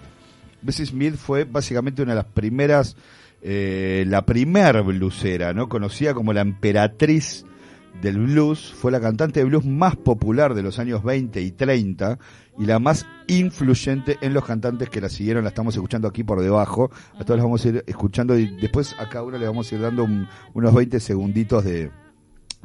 Bessie 0.62 0.86
Smith 0.86 1.16
fue 1.16 1.44
básicamente 1.44 2.02
una 2.02 2.12
de 2.12 2.16
las 2.16 2.26
primeras, 2.32 2.96
eh, 3.42 4.04
la 4.06 4.24
primer 4.24 4.82
blusera, 4.82 5.52
¿no? 5.52 5.68
Conocida 5.68 6.14
como 6.14 6.32
la 6.32 6.40
emperatriz 6.42 7.44
del 8.00 8.18
blues, 8.18 8.72
fue 8.74 8.90
la 8.90 9.00
cantante 9.00 9.40
de 9.40 9.44
blues 9.46 9.64
más 9.66 9.96
popular 9.96 10.54
de 10.54 10.62
los 10.62 10.78
años 10.78 11.02
20 11.04 11.40
y 11.42 11.50
30 11.52 12.18
y 12.58 12.64
la 12.64 12.78
más 12.78 13.06
influyente 13.26 14.16
en 14.22 14.32
los 14.34 14.44
cantantes 14.44 14.88
que 14.88 15.00
la 15.00 15.08
siguieron, 15.08 15.44
la 15.44 15.50
estamos 15.50 15.74
escuchando 15.74 16.08
aquí 16.08 16.24
por 16.24 16.40
debajo, 16.40 16.90
a 17.18 17.24
todos 17.24 17.36
las 17.36 17.44
vamos 17.44 17.64
a 17.64 17.68
ir 17.68 17.84
escuchando 17.86 18.36
y 18.38 18.46
después 18.60 18.94
a 18.98 19.08
cada 19.08 19.24
uno 19.24 19.38
le 19.38 19.46
vamos 19.46 19.70
a 19.70 19.74
ir 19.74 19.80
dando 19.82 20.04
un- 20.04 20.26
unos 20.54 20.74
20 20.74 21.00
segunditos 21.00 21.64
de, 21.64 21.90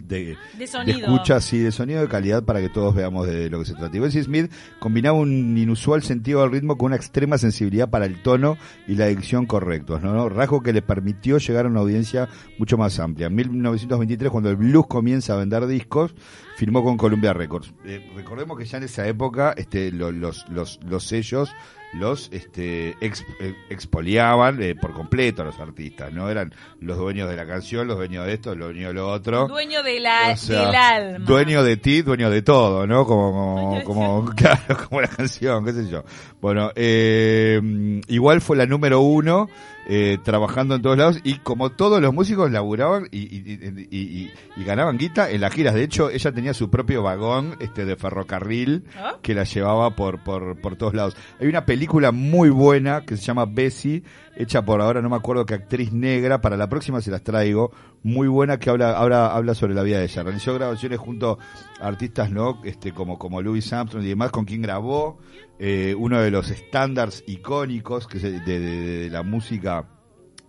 de, 0.02 0.38
De 0.58 0.68
de 0.86 0.92
escucha, 0.92 1.42
sí, 1.42 1.60
de 1.60 1.72
sonido 1.72 2.02
de 2.02 2.08
calidad 2.08 2.44
para 2.44 2.62
que 2.62 2.70
todos 2.70 2.96
veamos 2.96 3.28
de 3.28 3.50
lo 3.50 3.60
que 3.60 3.66
se 3.66 3.74
trata. 3.74 3.96
Y 3.96 4.00
Bessie 4.00 4.24
Smith 4.24 4.52
combinaba 4.80 5.18
un 5.18 5.58
inusual 5.58 6.04
sentido 6.04 6.42
del 6.42 6.52
ritmo 6.52 6.78
con 6.78 6.88
una 6.88 6.96
extrema 6.96 7.38
sensibilidad 7.38 7.90
para 7.90 8.06
el 8.06 8.22
tono 8.22 8.58
y 8.88 8.96
la 8.96 9.08
dicción 9.08 9.46
correctos, 9.46 10.02
¿no? 10.02 10.30
Rasgo 10.30 10.62
que 10.62 10.74
le 10.74 10.82
permitió 10.82 11.38
llegar 11.38 11.66
a 11.66 11.70
una 11.70 11.80
audiencia 11.80 12.30
mucho 12.58 12.78
más 12.78 13.00
amplia. 13.00 13.28
En 13.28 13.36
1923, 13.36 14.32
cuando 14.32 14.50
el 14.50 14.56
blues 14.56 14.88
comienza 14.88 15.34
a 15.34 15.38
vender 15.38 15.68
discos, 15.68 16.14
firmó 16.58 16.84
con 16.84 16.98
Columbia 16.98 17.32
Records. 17.34 17.72
Eh, 17.86 18.12
recordemos 18.16 18.58
que 18.58 18.66
ya 18.66 18.78
en 18.80 18.84
esa 18.84 19.08
época 19.08 19.54
este, 19.56 19.92
lo- 19.92 20.12
los, 20.12 20.46
los, 20.50 20.80
los 20.84 21.04
sellos 21.06 21.50
los 21.94 22.28
este, 22.34 22.98
ex- 23.00 23.24
eh, 23.40 23.56
expoliaban 23.70 24.62
eh, 24.62 24.76
por 24.76 24.92
completo 24.94 25.42
a 25.42 25.46
los 25.46 25.58
artistas, 25.60 26.12
¿no? 26.12 26.30
Eran 26.30 26.54
los 26.82 26.98
dueños 26.98 27.30
de 27.30 27.38
la 27.38 27.48
canción, 27.48 27.88
los 27.88 27.96
dueños 27.96 28.26
de 28.26 28.34
esto, 28.34 28.54
los 28.56 28.70
dueños 28.74 28.90
de 28.90 28.94
lo 28.96 29.10
otro. 29.10 29.48
Dueño 29.48 29.82
de 29.84 30.00
la, 30.02 30.32
O 30.34 30.36
sea, 30.36 30.66
del 30.66 30.76
alma. 30.76 31.26
Dueño 31.26 31.64
de 31.64 31.78
ti, 31.78 32.02
dueño 32.02 32.30
de 32.30 32.42
todo, 32.42 32.86
¿no? 32.86 33.06
Como, 33.06 33.82
como, 33.86 34.26
claro, 34.36 34.78
como 34.90 35.00
la 35.00 35.08
canción, 35.08 35.64
qué 35.64 35.72
sé 35.72 35.88
yo. 35.90 36.04
Bueno, 36.42 36.72
eh, 36.76 38.02
igual 38.08 38.42
fue 38.42 38.58
la 38.58 38.66
número 38.66 39.00
uno 39.00 39.48
eh, 39.90 40.18
trabajando 40.24 40.76
en 40.76 40.82
todos 40.82 40.98
lados 40.98 41.20
y 41.24 41.40
como 41.40 41.72
todos 41.72 42.02
los 42.02 42.14
músicos 42.14 42.52
laburaban 42.52 43.08
y, 43.12 43.20
y, 43.20 43.88
y, 43.90 43.98
y- 43.98 44.32
y 44.58 44.64
ganaban 44.64 44.98
guita 44.98 45.30
en 45.32 45.40
las 45.42 45.54
giras. 45.54 45.76
De 45.76 45.84
hecho, 45.84 46.10
ella 46.10 46.32
tenía 46.32 46.54
su 46.54 46.70
propio 46.70 47.04
vagón 47.04 47.56
este 47.60 47.86
de 47.86 47.96
ferrocarril 47.96 48.84
¿Ah? 48.98 49.18
que 49.22 49.34
la 49.34 49.44
llevaba 49.44 49.96
por, 49.96 50.24
por, 50.24 50.60
por 50.60 50.76
todos 50.76 50.94
lados. 50.94 51.16
Hay 51.40 51.48
una 51.48 51.66
película 51.66 52.12
muy 52.12 52.50
buena 52.50 53.02
que 53.06 53.16
se 53.18 53.24
llama 53.24 53.46
Bessie, 53.46 54.04
hecha 54.36 54.64
por 54.66 54.82
ahora 54.82 55.02
no 55.02 55.10
me 55.10 55.16
acuerdo 55.16 55.46
qué 55.46 55.54
actriz 55.54 55.92
negra, 55.94 56.42
para 56.42 56.58
la 56.58 56.68
próxima 56.68 57.00
se 57.02 57.12
las 57.12 57.22
traigo, 57.24 57.72
muy 58.04 58.28
buena 58.28 58.58
que 58.60 58.70
habla, 58.70 58.98
habla, 58.98 59.28
habla 59.28 59.54
sobre 59.56 59.74
la 59.74 59.84
vida 59.84 60.00
de 60.00 60.06
ella. 60.06 60.24
Realizó 60.24 60.54
grabaciones 60.56 61.00
junto 61.00 61.38
a 61.80 61.88
artistas 61.88 62.30
no 62.32 62.60
este 62.66 62.92
como, 62.92 63.18
como 63.20 63.42
Louis 63.42 63.72
Armstrong 63.72 64.04
y 64.04 64.10
demás, 64.10 64.32
con 64.32 64.46
quien 64.46 64.62
grabó 64.64 65.18
eh, 65.60 65.96
uno 65.98 66.20
de 66.22 66.32
los 66.32 66.50
estándares 66.52 67.24
icónicos 67.28 68.08
que 68.08 68.20
se- 68.20 68.40
de, 68.42 68.60
de- 68.60 69.00
de 69.00 69.10
la 69.10 69.24
música 69.24 69.86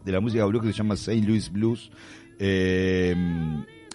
de 0.05 0.13
la 0.13 0.21
música 0.21 0.45
blues 0.45 0.63
que 0.65 0.73
se 0.73 0.79
llama 0.79 0.95
St. 0.95 1.21
Louis 1.27 1.51
Blues. 1.53 1.91
eh, 2.39 3.15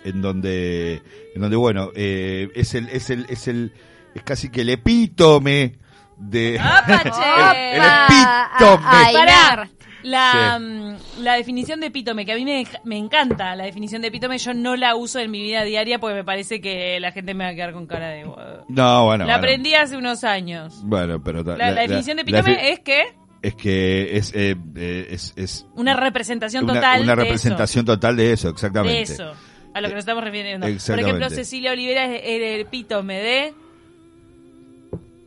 en 0.05 0.21
donde 0.21 1.01
en 1.33 1.41
donde 1.41 1.55
bueno 1.55 1.89
eh, 1.95 2.49
es 2.55 2.75
el 2.75 2.89
es 2.89 3.09
el 3.09 3.25
es 3.29 3.47
el 3.47 3.71
es 4.13 4.21
casi 4.23 4.49
que 4.49 4.61
el 4.61 4.69
epítome 4.69 5.77
de 6.17 6.59
¡Apa, 6.59 7.03
che! 7.03 7.71
el 7.71 7.83
epítome 7.83 8.83
Ah, 8.85 9.03
Ay, 9.05 9.13
Pará. 9.15 9.69
La, 10.03 10.57
Sí. 10.59 10.63
mm, 10.65 11.23
la 11.23 11.33
definición 11.35 11.79
de 11.79 11.87
epítome, 11.87 12.25
que 12.25 12.33
a 12.33 12.35
mí 12.35 12.43
me, 12.45 12.65
me 12.83 12.97
encanta 12.97 13.55
la 13.55 13.63
definición 13.63 14.01
de 14.01 14.09
epítome, 14.09 14.37
yo 14.37 14.53
no 14.53 14.75
la 14.75 14.95
uso 14.95 15.19
en 15.19 15.31
mi 15.31 15.41
vida 15.41 15.63
diaria 15.63 15.97
porque 15.99 16.15
me 16.15 16.23
parece 16.25 16.59
que 16.61 16.99
la 16.99 17.11
gente 17.13 17.33
me 17.33 17.45
va 17.45 17.51
a 17.51 17.55
quedar 17.55 17.71
con 17.73 17.87
cara 17.87 18.09
de... 18.09 18.23
No 18.25 18.35
bueno 18.67 18.67
la 18.67 19.05
bueno. 19.05 19.33
aprendí 19.33 19.73
hace 19.75 19.95
unos 19.97 20.23
años. 20.23 20.81
bueno 20.83 21.23
pero 21.23 21.41
La, 21.43 21.71
la 21.71 21.81
definición 21.81 22.17
de 22.17 22.23
epítome 22.23 22.71
es 22.71 22.79
que 22.81 23.03
es 23.41 23.55
que 23.55 24.17
es 24.17 24.31
eh, 24.35 24.55
eh, 24.75 25.07
es, 25.09 25.33
es 25.35 25.65
una 25.75 25.95
representación 25.95 26.63
una, 26.63 26.75
total 26.75 27.01
una 27.03 27.15
de 27.15 27.23
representación 27.23 27.85
total 27.85 28.15
de 28.15 28.31
eso 28.33 28.49
exactamente 28.49 28.95
De 28.97 29.01
eso. 29.01 29.33
A 29.73 29.81
lo 29.81 29.87
que 29.87 29.95
nos 29.95 30.01
estamos 30.01 30.23
refiriendo. 30.23 30.65
Por 30.67 30.75
Exactamente. 30.75 31.09
ejemplo, 31.17 31.29
Cecilia 31.35 31.71
Olivera 31.71 32.05
es 32.05 32.21
el 32.25 32.61
epítome 32.61 33.15
de... 33.19 33.53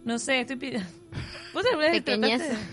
No 0.05 0.19
sé, 0.21 0.41
estoy 0.43 0.55
pidiendo... 0.57 0.87
¿Vos 1.53 1.65
alguna 1.67 1.91
vez 1.91 2.03
Pequeñez. 2.03 2.39
trataste? 2.47 2.67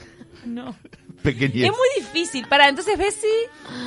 No. 0.45 0.75
Pequeñez 1.23 1.65
Es 1.65 1.71
muy 1.71 1.87
difícil. 1.97 2.45
Para, 2.47 2.69
entonces 2.69 2.97
Bessie, 2.97 3.29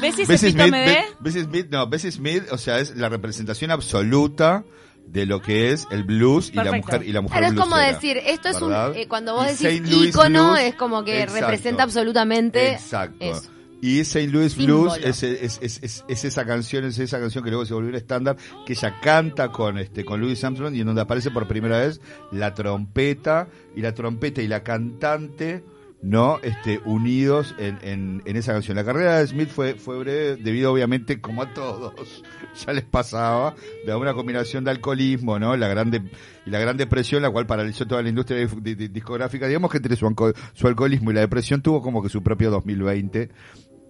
Bessie 0.00 0.22
es 0.22 0.28
Bessie 0.28 0.50
Smith, 0.50 0.64
de... 0.64 0.70
Be- 0.70 1.04
Bessie 1.20 1.42
Smith, 1.44 1.66
no, 1.70 1.86
Bessie 1.88 2.10
Smith, 2.10 2.42
o 2.50 2.58
sea, 2.58 2.80
es 2.80 2.96
la 2.96 3.08
representación 3.08 3.70
absoluta 3.70 4.64
de 5.06 5.24
lo 5.24 5.40
que 5.40 5.70
es 5.72 5.86
el 5.92 6.02
blues 6.02 6.50
y 6.52 6.56
la 6.56 6.72
mujer 6.72 7.04
y 7.04 7.12
la 7.12 7.20
mujer 7.20 7.38
Claro, 7.38 7.54
es 7.54 7.60
como 7.60 7.76
decir, 7.76 8.18
esto 8.26 8.48
es 8.48 8.60
un. 8.60 8.72
eh, 8.96 9.06
cuando 9.08 9.34
vos 9.34 9.60
Y 9.60 9.64
decís 9.80 9.92
ícono, 10.08 10.48
Blues, 10.52 10.60
es 10.62 10.74
como 10.74 11.04
que 11.04 11.22
exacto, 11.22 11.46
representa 11.46 11.82
absolutamente. 11.84 12.72
Exacto. 12.72 13.16
eso. 13.24 13.50
Y 13.82 14.00
St. 14.00 14.26
Louis 14.28 14.54
Símbolo. 14.54 14.94
Blues 14.94 14.98
es, 15.04 15.22
es, 15.22 15.58
es, 15.60 15.78
es, 15.82 16.04
es 16.08 16.24
esa 16.24 16.44
canción, 16.46 16.86
es 16.86 16.98
esa 16.98 17.20
canción 17.20 17.44
que 17.44 17.50
luego 17.50 17.66
se 17.66 17.74
volvió 17.74 17.90
un 17.90 17.94
estándar, 17.96 18.36
que 18.66 18.72
ella 18.72 18.98
canta 19.00 19.52
con 19.52 19.78
este 19.78 20.02
con 20.04 20.18
Louis 20.20 20.42
Armstrong 20.42 20.74
y 20.74 20.80
en 20.80 20.86
donde 20.86 21.02
aparece 21.02 21.30
por 21.30 21.46
primera 21.46 21.78
vez 21.80 22.00
la 22.32 22.54
trompeta 22.54 23.48
y 23.76 23.82
la 23.82 23.94
trompeta 23.94 24.40
y 24.42 24.48
la 24.48 24.64
cantante 24.64 25.62
no 26.02 26.38
este 26.42 26.80
unidos 26.84 27.54
en, 27.58 28.22
en, 28.24 28.36
esa 28.36 28.52
canción. 28.52 28.76
La 28.76 28.84
carrera 28.84 29.18
de 29.18 29.26
Smith 29.26 29.48
fue, 29.48 29.74
fue 29.74 29.98
breve 29.98 30.36
debido 30.36 30.72
obviamente 30.72 31.20
como 31.20 31.42
a 31.42 31.52
todos, 31.54 32.22
ya 32.66 32.72
les 32.72 32.84
pasaba, 32.84 33.54
de 33.84 33.94
una 33.94 34.14
combinación 34.14 34.64
de 34.64 34.70
alcoholismo, 34.70 35.38
¿no? 35.38 35.56
La 35.56 35.68
grande 35.68 36.02
y 36.44 36.50
la 36.50 36.58
gran 36.58 36.76
depresión, 36.76 37.22
la 37.22 37.30
cual 37.30 37.46
paralizó 37.46 37.86
toda 37.86 38.02
la 38.02 38.08
industria 38.08 38.46
discográfica. 38.46 39.46
Digamos 39.46 39.70
que 39.70 39.78
entre 39.78 39.96
su, 39.96 40.34
su 40.54 40.66
alcoholismo 40.66 41.10
y 41.10 41.14
la 41.14 41.20
depresión 41.20 41.62
tuvo 41.62 41.82
como 41.82 42.02
que 42.02 42.08
su 42.08 42.22
propio 42.22 42.50
2020 42.50 43.30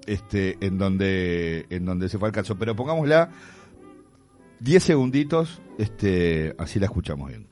este 0.06 0.56
en 0.60 0.78
donde 0.78 1.66
en 1.68 1.84
donde 1.84 2.08
se 2.08 2.16
fue 2.18 2.28
al 2.28 2.32
caso 2.32 2.56
pero 2.56 2.76
pongámosla 2.76 3.30
10 4.60 4.82
segunditos 4.82 5.60
este 5.78 6.54
así 6.58 6.78
la 6.78 6.86
escuchamos 6.86 7.28
bien 7.28 7.48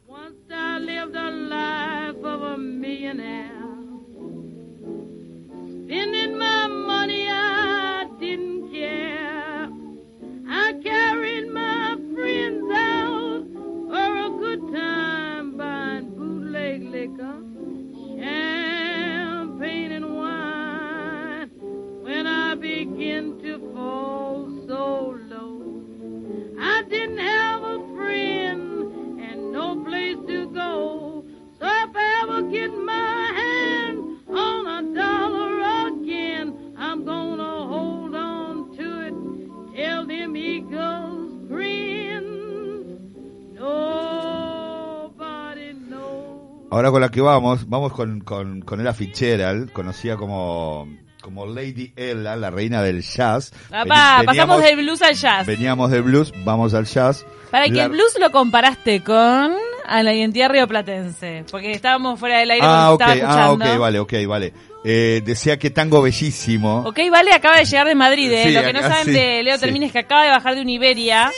ahora 46.85 46.93
con 46.93 47.01
la 47.01 47.11
que 47.11 47.21
vamos 47.21 47.69
vamos 47.69 47.93
con 47.93 48.21
con, 48.21 48.61
con 48.63 48.81
Ella 48.81 48.93
Fitzgerald 48.93 49.73
conocida 49.73 50.17
como 50.17 50.87
como 51.23 51.47
Lady 51.47 51.93
Ella 51.97 52.37
la 52.37 52.51
reina 52.51 52.83
del 52.83 53.01
jazz 53.03 53.51
Papá, 53.71 54.17
Veni- 54.19 54.27
pasamos 54.27 54.37
veníamos- 54.59 54.63
del 54.63 54.77
blues 54.77 55.03
al 55.03 55.15
jazz. 55.15 55.47
veníamos 55.47 55.91
del 55.91 56.03
blues 56.03 56.33
vamos 56.45 56.75
al 56.75 56.85
jazz 56.85 57.25
Para 57.51 57.65
que 57.67 57.73
La- 57.75 57.85
el 57.85 57.91
blues 57.91 58.17
lo 58.21 58.31
comparaste 58.31 59.03
con 59.03 59.55
a 59.87 60.03
la 60.03 60.15
identidad 60.15 60.49
rioplatense. 60.51 61.45
Porque 61.51 61.73
estábamos 61.73 62.19
fuera 62.19 62.39
del 62.39 62.51
aire 62.51 62.65
ah 62.67 62.95
cuando 62.97 63.15
estaba 63.15 63.33
ah 63.33 63.45
escuchando. 63.53 63.75
ok 63.75 63.79
vale 63.81 63.99
ok 64.01 64.13
vale 64.27 64.53
eh, 64.87 65.23
decía 65.25 65.59
que 65.59 65.71
tango 65.71 66.03
bellísimo 66.03 66.83
Ok, 66.87 66.99
vale, 67.11 67.33
acaba 67.33 67.57
de 67.57 67.65
llegar 67.65 67.87
de 67.89 67.95
Madrid. 67.95 68.31
¿eh? 68.31 68.45
Sí, 68.49 68.53
Lo 68.53 68.63
que 68.63 68.73
no 68.75 68.83
saben 68.83 69.05
sí, 69.07 69.13
de 69.13 69.43
Leo 69.43 69.55
sí. 69.55 69.61
Termines 69.63 69.87
es 69.87 69.93
que 69.95 69.99
acaba 70.01 70.25
de 70.25 70.29
bajar 70.31 70.55
de 70.57 70.61
un 70.61 70.69
Iberia 70.69 71.31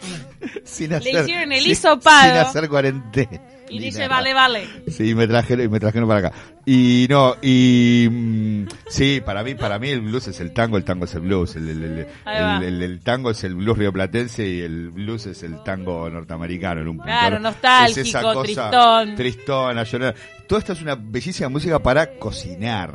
sin 0.64 0.90
Le 0.90 0.98
hicieron 0.98 1.52
el 1.52 1.60
sin- 1.62 1.72
hisopado. 1.72 2.22
sin 2.30 2.38
hacer 2.38 2.68
cuarentena 2.68 3.40
y 3.70 3.78
Ni 3.78 3.86
dice, 3.86 4.00
nada. 4.00 4.16
vale, 4.16 4.34
vale. 4.34 4.68
Sí, 4.88 5.14
me 5.14 5.26
trajeron, 5.26 5.64
y 5.66 5.68
me 5.68 5.80
trajeron 5.80 6.08
para 6.08 6.28
acá. 6.28 6.32
Y 6.66 7.06
no, 7.08 7.36
y 7.42 8.08
mm, 8.10 8.66
sí, 8.88 9.22
para 9.24 9.42
mí, 9.42 9.54
para 9.54 9.78
mí 9.78 9.88
el 9.90 10.00
blues 10.02 10.28
es 10.28 10.40
el 10.40 10.52
tango, 10.52 10.76
el 10.76 10.84
tango 10.84 11.04
es 11.06 11.14
el 11.14 11.20
blues, 11.22 11.56
el, 11.56 11.68
el, 11.68 11.82
el, 11.84 12.06
Ahí 12.24 12.42
va. 12.42 12.56
el- 12.58 12.62
el- 12.64 12.82
el 12.82 13.00
tango 13.00 13.30
es 13.30 13.42
el 13.44 13.54
blues 13.54 13.78
rioplatense 13.78 14.46
y 14.46 14.60
el 14.60 14.90
blues 14.90 15.26
es 15.26 15.42
el 15.42 15.62
tango 15.62 16.08
norteamericano 16.10 16.80
en 16.82 16.88
un 16.88 16.96
punto. 16.96 17.04
Claro, 17.10 17.36
¿no? 17.38 17.50
nostálgico, 17.50 18.00
Es 18.00 18.06
esa 18.08 18.22
cosa 18.22 18.42
tristón. 18.42 19.14
Tristona, 19.16 19.82
llorar. 19.84 20.14
Toda 20.46 20.58
esta 20.60 20.72
es 20.74 20.82
una 20.82 20.94
bellísima 20.94 21.48
música 21.48 21.78
para 21.78 22.06
cocinar, 22.18 22.92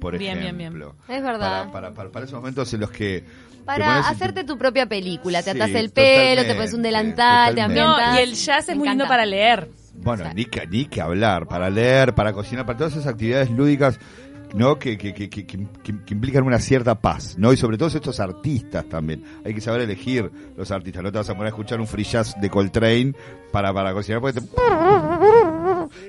por 0.00 0.18
Bien, 0.18 0.38
bien, 0.40 0.58
ejemplo. 0.60 0.94
bien. 1.06 1.18
Es 1.18 1.24
verdad. 1.24 1.60
Para, 1.68 1.72
para, 1.72 1.94
para, 1.94 2.10
para 2.10 2.24
esos 2.24 2.36
momentos 2.38 2.72
en 2.74 2.80
los 2.80 2.90
que... 2.90 3.20
te 3.20 3.64
Para 3.64 3.84
pones 3.86 4.06
en 4.06 4.12
hacerte 4.14 4.42
tu 4.44 4.58
propia 4.58 4.86
película. 4.86 5.42
Te 5.44 5.52
Sí, 5.52 5.58
atas 5.60 5.70
el 5.70 5.90
pelo, 5.90 6.42
te 6.42 6.48
totalmente, 6.48 6.54
pones 6.56 6.74
un 6.74 6.82
delantal, 6.82 7.54
te 7.54 7.60
totalmente. 7.60 7.80
No, 7.82 7.94
ambientas. 7.96 8.18
y 8.18 8.22
el 8.22 8.34
jazz 8.34 8.66
Me 8.66 8.72
es 8.72 8.78
muy 8.78 8.88
lindo 8.88 9.04
encanta. 9.04 9.08
para 9.08 9.26
leer. 9.26 9.68
Bueno, 9.94 10.24
ni 10.34 10.44
que, 10.46 10.66
ni 10.66 10.86
que 10.86 11.00
hablar, 11.00 11.46
para 11.46 11.70
leer, 11.70 12.14
para 12.14 12.32
cocinar, 12.32 12.66
para 12.66 12.78
todas 12.78 12.92
esas 12.94 13.06
actividades 13.06 13.50
lúdicas, 13.50 13.98
¿no? 14.54 14.78
Que, 14.78 14.98
que, 14.98 15.14
que, 15.14 15.30
que, 15.30 15.46
que- 15.46 15.66
que 15.82 16.14
implican 16.14 16.44
una 16.44 16.58
cierta 16.58 16.94
paz, 17.00 17.36
¿no? 17.38 17.52
Y 17.52 17.56
sobre 17.56 17.78
todo 17.78 17.88
estos 17.88 18.18
artistas 18.20 18.84
también. 18.86 19.22
Hay 19.44 19.54
que 19.54 19.60
saber 19.60 19.82
elegir 19.82 20.30
los 20.56 20.70
artistas. 20.70 21.02
No 21.02 21.12
te 21.12 21.18
vas 21.18 21.28
a 21.30 21.32
poner 21.34 21.46
a 21.46 21.48
escuchar 21.50 21.80
un 21.80 21.86
free 21.86 22.04
jazz 22.04 22.34
de 22.40 22.50
Coltrane 22.50 23.14
para, 23.52 23.72
para 23.72 23.92
cocinar 23.94 24.20
porque 24.20 24.40
te, 24.40 24.46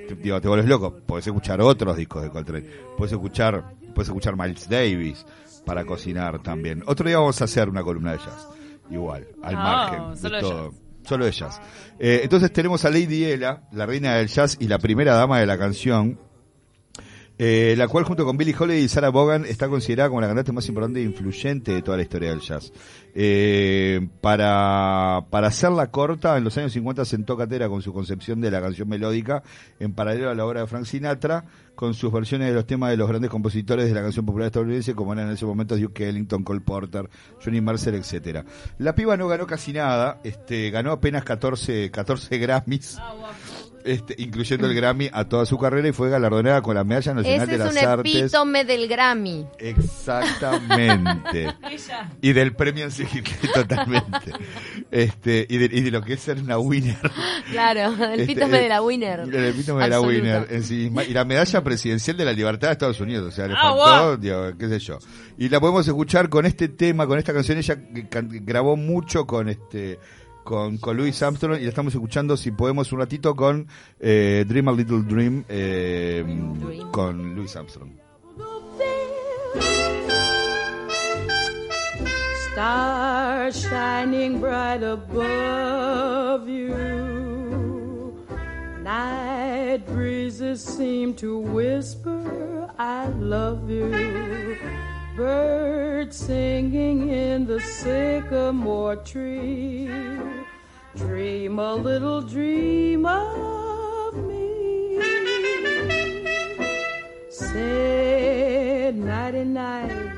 te, 0.08 0.16
digo, 0.16 0.42
te 0.42 0.48
vuelves 0.48 0.68
loco. 0.68 0.96
Puedes 1.06 1.28
escuchar 1.28 1.62
otros 1.62 1.96
discos 1.98 2.24
de 2.24 2.30
Coltrane. 2.30 2.66
Puedes 2.98 3.12
escuchar, 3.14 3.76
puedes 3.94 4.08
escuchar 4.10 4.36
Miles 4.38 4.68
Davis 4.70 5.26
para 5.66 5.86
cocinar 5.86 6.42
también. 6.42 6.84
Otro 6.86 7.08
día 7.08 7.18
vamos 7.20 7.40
a 7.42 7.46
hacer 7.46 7.70
una 7.70 7.84
columna 7.84 8.14
de 8.14 8.18
jazz. 8.18 8.48
Igual, 8.90 9.26
al 9.42 9.56
Oh, 9.56 9.58
margen 9.58 10.22
de 10.32 10.42
todo. 10.42 10.72
jazz. 10.72 10.80
Solo 11.06 11.28
jazz. 11.30 11.60
Eh, 12.00 12.22
entonces 12.24 12.52
tenemos 12.52 12.86
a 12.86 12.90
Lady 12.90 13.26
Ella, 13.26 13.64
la 13.72 13.86
reina 13.86 14.16
del 14.16 14.28
jazz 14.28 14.58
y 14.60 14.68
la 14.68 14.80
primera 14.80 15.16
dama 15.16 15.40
de 15.40 15.46
la 15.46 15.58
canción, 15.58 16.20
eh, 17.40 17.74
la 17.78 17.88
cual 17.88 18.04
junto 18.04 18.26
con 18.26 18.38
Billie 18.38 18.56
Holiday 18.58 18.84
y 18.84 18.88
Sarah 18.88 19.10
Vaughan 19.10 19.46
está 19.46 19.68
considerada 19.68 20.10
como 20.10 20.22
la 20.22 20.28
cantante 20.28 20.52
más 20.52 20.68
importante 20.68 21.00
e 21.00 21.04
influyente 21.04 21.74
de 21.74 21.82
toda 21.82 21.98
la 21.98 22.04
historia 22.04 22.30
del 22.30 22.42
jazz. 22.42 22.72
Eh, 23.16 24.08
para, 24.22 25.26
para 25.32 25.48
hacerla 25.48 25.90
corta, 25.90 26.38
en 26.38 26.44
los 26.44 26.56
años 26.58 26.74
50 26.74 27.06
sentó 27.06 27.36
cátedra 27.36 27.70
con 27.70 27.82
su 27.82 27.92
concepción 27.92 28.40
de 28.40 28.52
la 28.52 28.62
canción 28.62 28.88
melódica, 28.88 29.42
en 29.80 29.94
paralelo 29.94 30.30
a 30.30 30.36
la 30.36 30.46
obra 30.46 30.62
de 30.62 30.68
Frank 30.68 30.86
Sinatra, 30.86 31.46
con 31.74 31.96
sus 31.96 32.12
versiones 32.14 32.50
de 32.50 32.54
los 32.54 32.68
temas 32.68 32.92
de 32.92 32.98
los 32.98 33.10
grandes 33.10 33.32
compositores 33.32 33.88
de 33.88 33.96
la 33.96 34.02
canción 34.04 34.26
popular 34.26 34.48
estadounidense, 34.48 34.94
como 34.94 35.14
eran 35.14 35.28
en 35.28 35.34
ese 35.34 35.46
momento 35.46 35.76
Duke 35.76 36.08
Ellington, 36.08 36.44
Cole 36.44 36.62
Porter, 36.62 37.10
Johnny 37.44 37.62
Mercer, 37.62 37.96
etcétera. 37.96 38.46
La 38.78 38.94
piba 38.94 39.18
no 39.18 39.28
ganó 39.28 39.48
casi 39.48 39.74
nada, 39.74 40.20
este, 40.24 40.70
ganó 40.70 40.92
apenas 40.92 41.24
14, 41.24 41.90
14 41.90 42.38
Grammys. 42.38 43.00
Este, 43.86 44.16
incluyendo 44.18 44.68
el 44.68 44.74
Grammy 44.76 45.10
a 45.12 45.26
toda 45.28 45.46
su 45.46 45.58
carrera 45.58 45.88
y 45.88 45.92
fue 45.92 46.10
galardonada 46.10 46.62
con 46.62 46.76
la 46.76 46.84
Medalla 46.84 47.14
Nacional 47.16 47.42
Ese 47.42 47.48
de 47.48 47.54
es 47.54 47.60
las 47.60 47.84
un 47.84 47.90
Artes. 47.90 48.16
epítome 48.16 48.66
del 48.66 48.88
Grammy. 48.88 49.46
Exactamente. 49.60 51.54
Y 52.22 52.34
del 52.34 52.56
premio 52.56 52.86
en 52.86 52.92
sí, 52.92 53.06
totalmente. 53.54 54.32
Este, 54.92 55.46
y 55.50 55.58
de, 55.58 55.66
y 55.66 55.82
de 55.82 55.92
lo 55.92 56.02
que 56.02 56.14
es 56.14 56.20
ser 56.22 56.40
una 56.40 56.58
winner. 56.58 56.98
Claro, 57.52 57.94
el 58.06 58.20
Este, 58.22 58.24
epítome 58.34 58.60
eh, 58.60 58.62
de 58.64 58.70
la 58.70 58.82
winner. 58.82 59.20
El 59.22 59.46
epítome 59.46 59.84
de 59.84 59.90
la 59.90 60.02
winner 60.02 60.48
en 60.50 60.64
sí 60.64 60.76
misma. 60.86 61.04
Y 61.04 61.14
la 61.14 61.26
medalla 61.26 61.64
presidencial 61.64 62.16
de 62.18 62.26
la 62.26 62.34
libertad 62.34 62.70
de 62.70 62.74
Estados 62.74 63.00
Unidos. 63.02 63.28
O 63.28 63.32
sea, 63.36 63.48
le 63.48 63.54
Ah, 63.58 63.74
faltó, 63.76 64.08
wow. 64.10 64.18
digo, 64.18 64.58
qué 64.58 64.70
sé 64.70 64.80
yo. 64.80 65.00
Y 65.38 65.50
la 65.50 65.60
podemos 65.60 65.88
escuchar 65.88 66.30
con 66.30 66.46
este 66.46 66.68
tema, 66.70 67.06
con 67.08 67.18
esta 67.20 67.34
canción. 67.34 67.58
Ella 67.58 67.78
grabó 67.92 68.76
mucho 68.78 69.26
con 69.26 69.50
este 69.50 70.00
con, 70.44 70.78
con 70.78 70.98
Louis 70.98 71.22
Armstrong 71.22 71.60
y 71.60 71.64
la 71.64 71.70
estamos 71.70 71.94
escuchando 71.94 72.38
si 72.38 72.52
podemos 72.52 72.92
un 72.92 73.00
ratito 73.00 73.36
con 73.36 73.68
eh, 74.00 74.46
Dream 74.48 74.68
a 74.68 74.72
Little 74.72 75.04
Dream 75.04 75.44
eh, 75.50 76.24
Dream. 76.26 76.92
con 76.92 77.36
Louis 77.36 77.56
Armstrong. 77.56 77.92
Stars 82.52 83.56
shining 83.68 84.40
bright 84.40 84.84
above 84.84 86.48
you. 86.48 86.76
Night 88.84 89.88
breezes 89.88 90.64
seem 90.64 91.16
to 91.16 91.40
whisper, 91.40 92.70
I 92.78 93.08
love 93.18 93.70
you. 93.70 93.92
Singing 96.14 97.10
in 97.10 97.48
the 97.48 97.60
sycamore 97.60 98.98
tree. 98.98 99.90
Dream 100.96 101.58
a 101.58 101.74
little 101.74 102.22
dream 102.22 103.08
of 103.08 104.16
me. 104.28 105.02
Say 107.32 108.94
nighty 108.96 109.44
night 109.44 110.14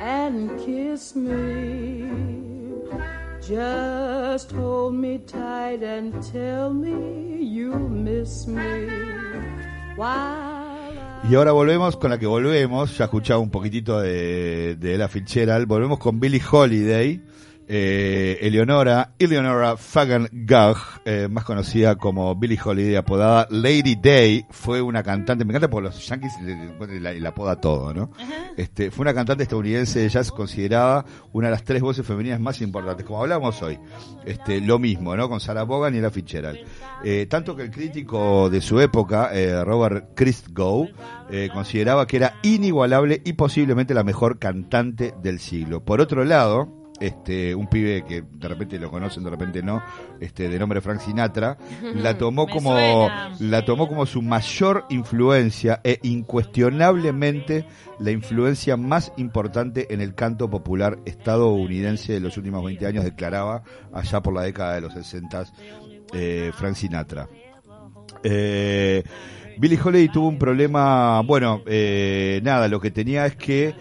and 0.00 0.50
kiss 0.58 1.14
me. 1.14 2.10
Just 3.40 4.50
hold 4.50 4.94
me 4.94 5.18
tight 5.18 5.84
and 5.84 6.20
tell 6.24 6.74
me 6.74 7.40
you 7.40 7.72
miss 7.72 8.48
me. 8.48 8.90
I 9.96 10.53
Y 11.28 11.36
ahora 11.36 11.52
volvemos 11.52 11.96
con 11.96 12.10
la 12.10 12.18
que 12.18 12.26
volvemos, 12.26 12.98
ya 12.98 13.04
escuchaba 13.04 13.40
un 13.40 13.50
poquitito 13.50 13.98
de, 13.98 14.76
Ella 14.82 15.08
Fitzgerald, 15.08 15.66
volvemos 15.66 15.98
con 15.98 16.20
Billie 16.20 16.42
Holiday, 16.48 17.22
eh, 17.68 18.38
Eleonora, 18.42 19.12
Eleonora 19.18 19.76
Fagan 19.76 20.28
Gugh, 20.32 20.76
eh, 21.04 21.28
más 21.30 21.44
conocida 21.44 21.96
como 21.96 22.34
Billie 22.36 22.58
Holiday, 22.62 22.96
apodada 22.96 23.46
Lady 23.50 23.96
Day, 23.96 24.44
fue 24.50 24.82
una 24.82 25.02
cantante, 25.02 25.44
me 25.44 25.52
encanta 25.52 25.68
porque 25.70 25.88
los 25.88 26.06
yankees 26.06 26.32
le, 26.42 26.56
le- 26.86 27.00
la, 27.00 27.12
la 27.14 27.28
apoda 27.30 27.60
todo, 27.60 27.92
¿no? 27.94 28.10
Este, 28.56 28.90
fue 28.90 29.02
una 29.02 29.14
cantante 29.14 29.42
estadounidense 29.44 30.00
de 30.00 30.08
jazz 30.08 30.30
considerada 30.30 31.04
una 31.32 31.48
de 31.48 31.52
las 31.52 31.64
tres 31.64 31.80
voces 31.82 32.06
femeninas 32.06 32.38
más 32.40 32.60
importantes, 32.60 33.04
como 33.06 33.20
hablamos 33.22 33.60
hoy. 33.62 33.78
Este, 34.24 34.60
lo 34.60 34.78
mismo, 34.78 35.16
¿no? 35.16 35.28
Con 35.28 35.40
Sarah 35.40 35.64
Vaughan 35.64 35.94
y 35.94 35.98
Ella 35.98 36.10
Fitzgerald. 36.10 36.58
Eh, 37.04 37.26
tanto 37.28 37.56
que 37.56 37.62
el 37.62 37.70
crítico 37.70 38.48
de 38.50 38.60
su 38.60 38.80
época, 38.80 39.30
eh, 39.32 39.62
Robert 39.64 40.10
Christgau, 40.14 40.88
consideraba 41.52 42.06
que 42.06 42.18
era 42.18 42.34
inigualable 42.42 43.20
y 43.24 43.32
posiblemente 43.32 43.92
la 43.94 44.04
mejor 44.04 44.38
cantante 44.38 45.14
del 45.22 45.40
siglo. 45.40 45.84
Por 45.84 46.00
otro 46.00 46.24
lado, 46.24 46.83
este, 47.06 47.54
un 47.54 47.66
pibe 47.66 48.04
que 48.04 48.22
de 48.22 48.48
repente 48.48 48.78
lo 48.78 48.90
conocen, 48.90 49.24
de 49.24 49.30
repente 49.30 49.62
no, 49.62 49.82
este, 50.20 50.48
de 50.48 50.58
nombre 50.58 50.80
Frank 50.80 51.00
Sinatra, 51.00 51.56
la 51.94 52.16
tomó 52.16 52.46
como, 52.46 52.72
suena. 52.72 53.32
la 53.40 53.64
tomó 53.64 53.88
como 53.88 54.06
su 54.06 54.22
mayor 54.22 54.86
influencia 54.88 55.80
e 55.84 55.98
incuestionablemente 56.02 57.66
la 57.98 58.10
influencia 58.10 58.76
más 58.76 59.12
importante 59.16 59.92
en 59.92 60.00
el 60.00 60.14
canto 60.14 60.48
popular 60.50 60.98
estadounidense 61.04 62.14
de 62.14 62.20
los 62.20 62.36
últimos 62.36 62.64
20 62.64 62.86
años, 62.86 63.04
declaraba 63.04 63.62
allá 63.92 64.20
por 64.20 64.34
la 64.34 64.42
década 64.42 64.74
de 64.74 64.80
los 64.80 64.94
60 64.94 65.44
eh, 66.12 66.52
Frank 66.54 66.74
Sinatra. 66.74 67.28
Eh, 68.22 69.02
Billie 69.58 69.78
Holiday 69.82 70.08
tuvo 70.08 70.28
un 70.28 70.38
problema, 70.38 71.20
bueno, 71.22 71.62
eh, 71.66 72.40
nada, 72.42 72.68
lo 72.68 72.80
que 72.80 72.90
tenía 72.90 73.26
es 73.26 73.36
que 73.36 73.74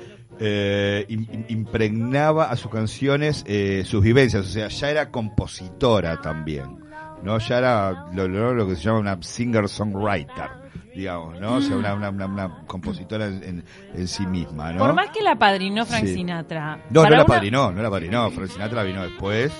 eh, 0.45 1.05
im- 1.07 1.27
im- 1.31 1.45
impregnaba 1.47 2.45
a 2.51 2.55
sus 2.57 2.69
canciones 2.69 3.43
eh, 3.47 3.83
sus 3.85 4.03
vivencias, 4.03 4.45
o 4.45 4.49
sea, 4.49 4.67
ya 4.67 4.89
era 4.89 5.09
compositora 5.09 6.19
también, 6.21 6.79
¿no? 7.23 7.37
Ya 7.39 7.57
era 7.59 8.07
lo, 8.13 8.27
lo- 8.27 8.53
lo 8.53 8.67
que 8.67 8.75
se 8.75 8.81
llama 8.83 8.99
una 8.99 9.17
singer-songwriter, 9.21 10.49
digamos, 10.95 11.39
¿no? 11.39 11.55
O 11.55 11.61
sea, 11.61 11.77
una, 11.77 11.93
una, 11.93 12.09
una- 12.09 12.25
una 12.25 12.57
compositora 12.67 13.27
en, 13.27 13.43
en- 13.43 13.63
en 13.95 14.07
sí 14.07 14.25
misma, 14.27 14.73
¿no? 14.73 14.79
Por 14.79 14.93
más 14.93 15.09
que 15.11 15.21
la 15.23 15.35
padrinó 15.37 15.85
Frank 15.85 16.05
Sí. 16.05 16.15
Sinatra. 16.15 16.79
No, 16.89 17.03
no 17.03 17.09
la 17.09 17.25
padrinó, 17.25 17.71
no 17.71 17.81
la 17.81 17.89
padrinó. 17.89 18.29
Frank 18.31 18.49
Sinatra 18.49 18.83
vino 18.83 19.01
después. 19.03 19.51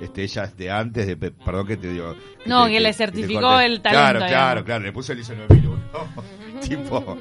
Este, 0.00 0.22
ella 0.22 0.44
es 0.44 0.56
de 0.56 0.70
antes, 0.70 1.06
de, 1.06 1.14
pe- 1.16 1.30
perdón 1.30 1.66
que 1.66 1.76
te 1.76 1.92
digo. 1.92 2.14
No, 2.46 2.64
te- 2.64 2.70
que 2.72 2.80
le 2.80 2.92
certificó 2.94 3.60
el 3.60 3.82
talento, 3.82 3.90
Claro, 4.00 4.18
digamos. 4.20 4.30
claro, 4.30 4.64
claro. 4.64 4.84
Le 4.84 4.92
puso 4.92 5.12
el 5.12 5.18
ISO 5.20 5.34
9001. 5.34 5.78
tipo, 6.76 7.18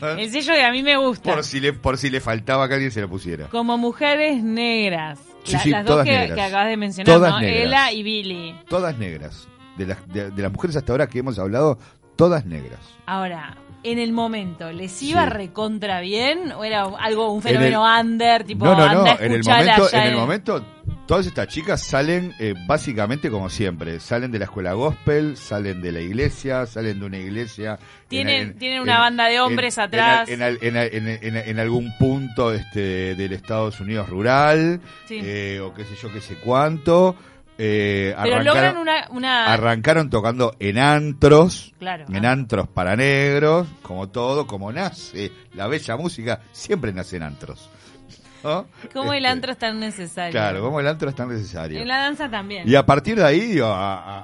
¿no? 0.00 0.08
El 0.18 0.30
sello 0.30 0.52
que 0.54 0.62
a 0.64 0.70
mí 0.70 0.82
me 0.82 0.96
gusta. 0.96 1.32
por 1.34 1.44
si 1.44 1.60
le 1.60 1.72
por 1.72 1.96
si 1.98 2.10
le 2.10 2.20
faltaba 2.20 2.68
que 2.68 2.74
alguien 2.74 2.90
se 2.90 3.00
lo 3.00 3.08
pusiera. 3.08 3.46
Como 3.48 3.78
mujeres 3.78 4.42
negras. 4.42 5.18
Sí, 5.44 5.52
La- 5.52 5.58
sí, 5.60 5.70
las 5.70 5.84
dos 5.86 6.04
que, 6.04 6.16
acabas 6.16 6.68
de 6.68 6.76
mencionar, 6.76 7.14
Todas 7.16 7.32
¿no? 7.32 7.40
negras. 7.40 7.64
Ella 7.66 7.92
y 7.92 8.02
Billy. 8.02 8.54
Todas 8.68 8.98
negras. 8.98 9.48
De 9.78 9.86
las, 9.86 10.08
de, 10.12 10.30
de 10.30 10.42
las 10.42 10.52
mujeres 10.52 10.76
hasta 10.76 10.92
ahora 10.92 11.06
que 11.08 11.20
hemos 11.20 11.38
hablado, 11.38 11.78
todas 12.16 12.44
negras. 12.44 12.80
Ahora, 13.06 13.56
en 13.82 13.98
el 13.98 14.12
momento, 14.12 14.70
¿les 14.72 15.02
iba 15.02 15.24
Sí. 15.24 15.30
recontra 15.30 16.00
bien? 16.00 16.52
¿O 16.52 16.64
era 16.64 16.82
algo, 16.98 17.30
un 17.32 17.38
En 17.38 17.42
fenómeno 17.42 17.84
under? 18.00 18.44
Tipo, 18.44 18.64
no, 18.66 18.74
no, 18.76 18.86
no. 18.92 19.00
anda 19.00 19.16
En 19.20 19.32
el 19.32 19.42
momento, 19.42 19.88
en 19.92 20.02
el 20.02 20.16
momento, 20.16 20.64
todas 21.06 21.26
estas 21.26 21.48
chicas 21.48 21.82
salen 21.82 22.32
eh, 22.38 22.54
básicamente 22.66 23.30
como 23.30 23.48
siempre. 23.48 23.98
Salen 24.00 24.30
de 24.32 24.38
la 24.38 24.44
escuela 24.44 24.74
gospel, 24.74 25.36
salen 25.36 25.80
de 25.82 25.92
la 25.92 26.00
iglesia, 26.00 26.66
salen 26.66 27.00
de 27.00 27.06
una 27.06 27.18
iglesia. 27.18 27.78
Tienen- 28.08 28.58
tienen 28.58 28.80
una 28.82 28.98
banda 28.98 29.26
de 29.26 29.40
hombres 29.40 29.78
atrás. 29.78 30.28
En, 30.28 30.42
al- 30.42 30.58
en 30.60 30.76
al- 30.76 30.90
en- 30.92 31.08
en- 31.08 31.36
en- 31.36 31.48
en 31.48 31.58
algún 31.58 31.92
punto 31.98 32.52
este, 32.52 33.14
del 33.14 33.32
Estados 33.32 33.80
Unidos 33.80 34.08
rural, 34.08 34.80
Sí. 35.06 35.20
eh, 35.22 35.60
o 35.60 35.72
qué 35.72 35.84
sé 35.84 35.94
yo, 36.00 36.12
qué 36.12 36.20
sé 36.20 36.36
cuánto. 36.44 37.16
Eh, 37.62 38.14
Pero 38.22 38.36
arrancaron- 38.38 38.44
logran 38.44 38.76
una... 38.78 39.08
una 39.10 39.52
Arrancaron 39.52 40.08
tocando 40.08 40.56
en 40.58 40.78
antros, 40.78 41.74
Claro. 41.78 42.06
en 42.08 42.24
antros 42.24 42.68
para 42.68 42.96
negros, 42.96 43.68
como 43.82 44.08
todo, 44.08 44.46
como 44.46 44.72
nace 44.72 45.30
la 45.52 45.66
bella 45.66 45.96
música, 45.98 46.40
siempre 46.52 46.92
nace 46.92 47.16
en 47.18 47.24
antros. 47.24 47.68
¿no? 48.42 48.64
¿Cómo 48.94 49.12
el 49.12 49.18
Este, 49.26 49.28
antro 49.32 49.52
es 49.52 49.58
tan 49.58 49.78
necesario? 49.78 50.32
Claro, 50.32 50.62
como 50.62 50.80
el 50.80 50.86
antro 50.88 51.10
es 51.10 51.14
tan 51.14 51.28
necesario. 51.28 51.78
En 51.78 51.86
la 51.86 51.98
danza 51.98 52.30
también. 52.30 52.66
Y 52.66 52.74
a 52.74 52.86
partir 52.86 53.16
de 53.18 53.24
ahí, 53.26 53.38
digo, 53.40 53.66
a, 53.66 53.96
a- 53.98 54.20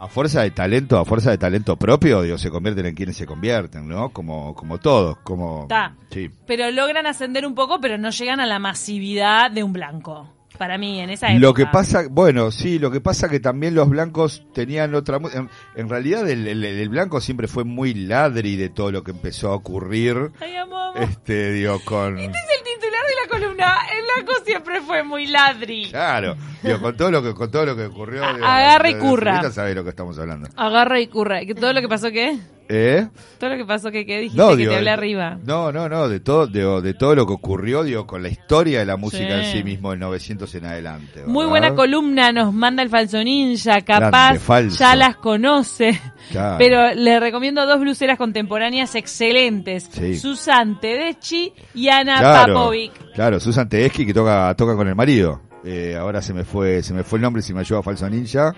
a- 0.00 0.04
a 0.04 0.08
fuerza 0.08 0.40
de 0.40 0.50
talento, 0.52 0.98
a 0.98 1.04
fuerza 1.04 1.30
de 1.30 1.36
talento 1.36 1.76
propio, 1.76 2.22
digo, 2.22 2.38
se 2.38 2.48
convierten 2.48 2.86
en 2.86 2.94
quienes 2.94 3.14
se 3.18 3.26
convierten, 3.26 3.86
¿no? 3.86 4.08
Como, 4.08 4.54
como 4.54 4.78
todos, 4.78 5.18
como... 5.18 5.66
Ta. 5.68 5.94
Sí. 6.10 6.30
Pero 6.46 6.70
logran 6.70 7.06
ascender 7.06 7.44
un 7.44 7.54
poco, 7.54 7.78
pero 7.78 7.98
no 7.98 8.08
llegan 8.08 8.40
a 8.40 8.46
la 8.46 8.58
masividad 8.58 9.50
de 9.50 9.62
un 9.62 9.74
blanco. 9.74 10.32
Para 10.58 10.78
mí, 10.78 11.00
en 11.00 11.10
esa 11.10 11.28
época. 11.28 11.40
Lo 11.40 11.54
que 11.54 11.66
pasa, 11.66 12.04
bueno, 12.10 12.50
sí, 12.50 12.78
lo 12.78 12.90
que 12.90 13.00
pasa 13.00 13.28
que 13.28 13.40
también 13.40 13.74
los 13.74 13.88
blancos 13.88 14.44
tenían 14.54 14.94
otra... 14.94 15.18
En, 15.32 15.48
en 15.74 15.88
realidad 15.88 16.28
el, 16.28 16.46
el- 16.46 16.64
el 16.64 16.88
blanco 16.88 17.20
siempre 17.20 17.48
fue 17.48 17.64
muy 17.64 17.94
ladri 17.94 18.56
de 18.56 18.68
todo 18.68 18.92
lo 18.92 19.02
que 19.02 19.10
empezó 19.12 19.50
a 19.50 19.54
ocurrir, 19.56 20.30
Ay, 20.40 20.54
amo. 20.56 20.92
este, 20.96 21.52
digo, 21.52 21.80
con... 21.84 22.18
Este 22.18 22.38
es 22.38 22.44
el 22.58 22.64
titular 22.64 23.02
de 23.02 23.14
la 23.22 23.28
columna. 23.46 23.76
El 23.96 24.04
blanco 24.24 24.44
siempre 24.44 24.80
fue 24.82 25.02
muy 25.02 25.26
ladri. 25.26 25.88
Claro, 25.90 26.36
digo, 26.62 26.80
con 26.80 26.96
todo 26.96 27.10
lo 27.10 27.22
que, 27.22 27.34
con 27.34 27.50
todo 27.50 27.66
lo 27.66 27.76
que 27.76 27.86
ocurrió... 27.86 28.20
Digo, 28.34 28.46
agarra 28.46 28.90
y 28.90 28.94
curra. 28.98 29.32
ahorita 29.36 29.52
sabés 29.52 29.74
lo 29.74 29.82
que 29.84 29.90
estamos 29.90 30.18
hablando. 30.18 30.48
Agarra 30.56 31.00
y 31.00 31.06
curra. 31.08 31.44
¿Que 31.44 31.54
¿Todo 31.54 31.72
lo 31.72 31.80
que 31.80 31.88
pasó 31.88 32.10
qué? 32.10 32.38
¿Eh? 32.74 33.06
Todo 33.38 33.50
lo 33.50 33.56
que 33.58 33.64
pasó 33.66 33.90
que 33.90 34.06
qué 34.06 34.18
dijiste 34.20 34.40
No, 34.40 34.50
que 34.50 34.56
digo, 34.56 34.70
te 34.70 34.76
hablé 34.78 34.90
de- 34.90 34.94
arriba. 34.96 35.38
No, 35.44 35.70
no, 35.70 35.90
no, 35.90 36.08
de 36.08 36.20
todo, 36.20 36.46
de, 36.46 36.80
de 36.80 36.94
todo 36.94 37.14
lo 37.14 37.26
que 37.26 37.34
ocurrió, 37.34 37.82
digo, 37.82 38.06
con 38.06 38.22
la 38.22 38.30
historia 38.30 38.78
de 38.78 38.86
la 38.86 38.96
música 38.96 39.26
Sí. 39.42 39.46
en 39.46 39.52
sí 39.58 39.62
mismo, 39.64 39.90
del 39.90 39.98
900 40.00 40.54
en 40.54 40.64
adelante. 40.64 41.24
Muy 41.26 41.44
buena 41.44 41.74
columna 41.74 42.32
nos 42.32 42.54
manda 42.54 42.82
el 42.82 42.88
falso 42.88 43.22
ninja, 43.22 43.82
capaz 43.82 44.38
Grande, 44.46 44.70
ya 44.70 44.96
las 44.96 45.16
conoce. 45.16 46.00
Claro. 46.30 46.56
Pero 46.58 46.94
le 46.94 47.20
recomiendo 47.20 47.66
dos 47.66 47.78
bluseras 47.80 48.16
contemporáneas 48.16 48.94
excelentes. 48.94 49.90
Sí. 49.92 50.16
Susan 50.16 50.80
Tedeschi 50.80 51.52
y 51.74 51.88
Ana 51.88 52.20
Claro, 52.20 52.54
Papovic. 52.54 52.92
claro, 53.12 53.38
Susan 53.38 53.68
Tedeschi 53.68 54.06
que 54.06 54.14
toca, 54.14 54.54
toca 54.56 54.74
con 54.76 54.88
el 54.88 54.94
marido. 54.94 55.42
Eh, 55.64 55.94
ahora 55.98 56.22
se 56.22 56.32
me 56.32 56.44
fue, 56.44 56.82
se 56.82 56.94
me 56.94 57.02
fue 57.02 57.18
el 57.18 57.22
nombre 57.22 57.42
si 57.42 57.52
me 57.52 57.60
ayuda 57.60 57.82
Falso 57.82 58.08
Ninja, 58.08 58.54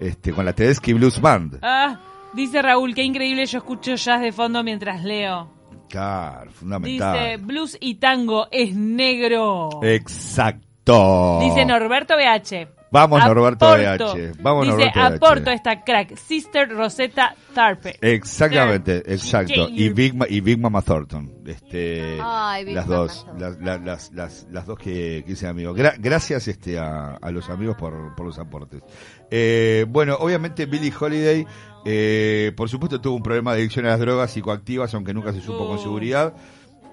este, 0.00 0.32
con 0.32 0.44
la 0.44 0.52
Tedeschi 0.54 0.92
Blues 0.94 1.20
Band. 1.20 1.58
Ah, 1.62 2.00
dice 2.34 2.62
Raúl, 2.62 2.94
qué 2.94 3.02
increíble, 3.02 3.46
yo 3.46 3.58
escucho 3.58 3.94
jazz 3.94 4.20
de 4.20 4.32
fondo 4.32 4.62
mientras 4.62 5.02
leo. 5.04 5.50
Claro, 5.88 6.44
Dice, 6.50 6.58
fundamental. 6.58 7.38
blues 7.38 7.76
y 7.80 7.94
tango 7.96 8.48
es 8.50 8.74
negro. 8.74 9.70
Exacto. 9.82 11.38
Dice 11.42 11.64
Norberto 11.64 12.14
BH. 12.16 12.77
Vamos, 12.90 13.22
Norberto. 13.24 13.66
BH. 13.66 14.32
Vamos, 14.40 14.64
Dice, 14.64 14.76
Norberto 14.76 15.00
BH. 15.00 15.14
aporto 15.16 15.50
esta 15.50 15.84
crack, 15.84 16.16
Sister 16.16 16.68
Rosetta 16.70 17.34
Tarpe. 17.54 17.96
Exactamente, 18.00 19.02
exacto. 19.12 19.68
Y 19.68 19.88
Big, 19.90 20.14
Ma- 20.14 20.26
y 20.28 20.40
Big 20.40 20.58
Mama 20.58 20.80
Thornton. 20.82 21.30
Este, 21.46 22.18
Ay, 22.22 22.64
Big 22.64 22.74
las 22.74 22.86
Mama 22.86 22.98
dos, 23.00 23.24
Thornton. 23.26 23.40
las, 23.40 23.58
las, 23.60 23.80
las, 23.82 24.12
las, 24.12 24.46
las 24.50 24.66
dos 24.66 24.78
que, 24.78 25.22
que 25.26 25.32
hice 25.32 25.46
amigos. 25.46 25.76
Gra- 25.76 25.96
gracias 25.98 26.48
este, 26.48 26.78
a, 26.78 27.14
a 27.16 27.30
los 27.30 27.48
amigos 27.50 27.76
por, 27.76 28.14
por 28.14 28.26
los 28.26 28.38
aportes. 28.38 28.82
Eh, 29.30 29.84
bueno, 29.88 30.16
obviamente 30.20 30.66
Billie 30.66 30.92
Holiday, 30.98 31.46
eh, 31.84 32.52
por 32.56 32.68
supuesto 32.68 33.00
tuvo 33.00 33.16
un 33.16 33.22
problema 33.22 33.52
de 33.52 33.60
adicción 33.60 33.86
a 33.86 33.90
las 33.90 34.00
drogas 34.00 34.30
psicoactivas, 34.30 34.92
aunque 34.94 35.12
nunca 35.14 35.32
se 35.32 35.40
supo 35.40 35.66
con 35.66 35.76
Oh. 35.76 35.82
seguridad. 35.82 36.34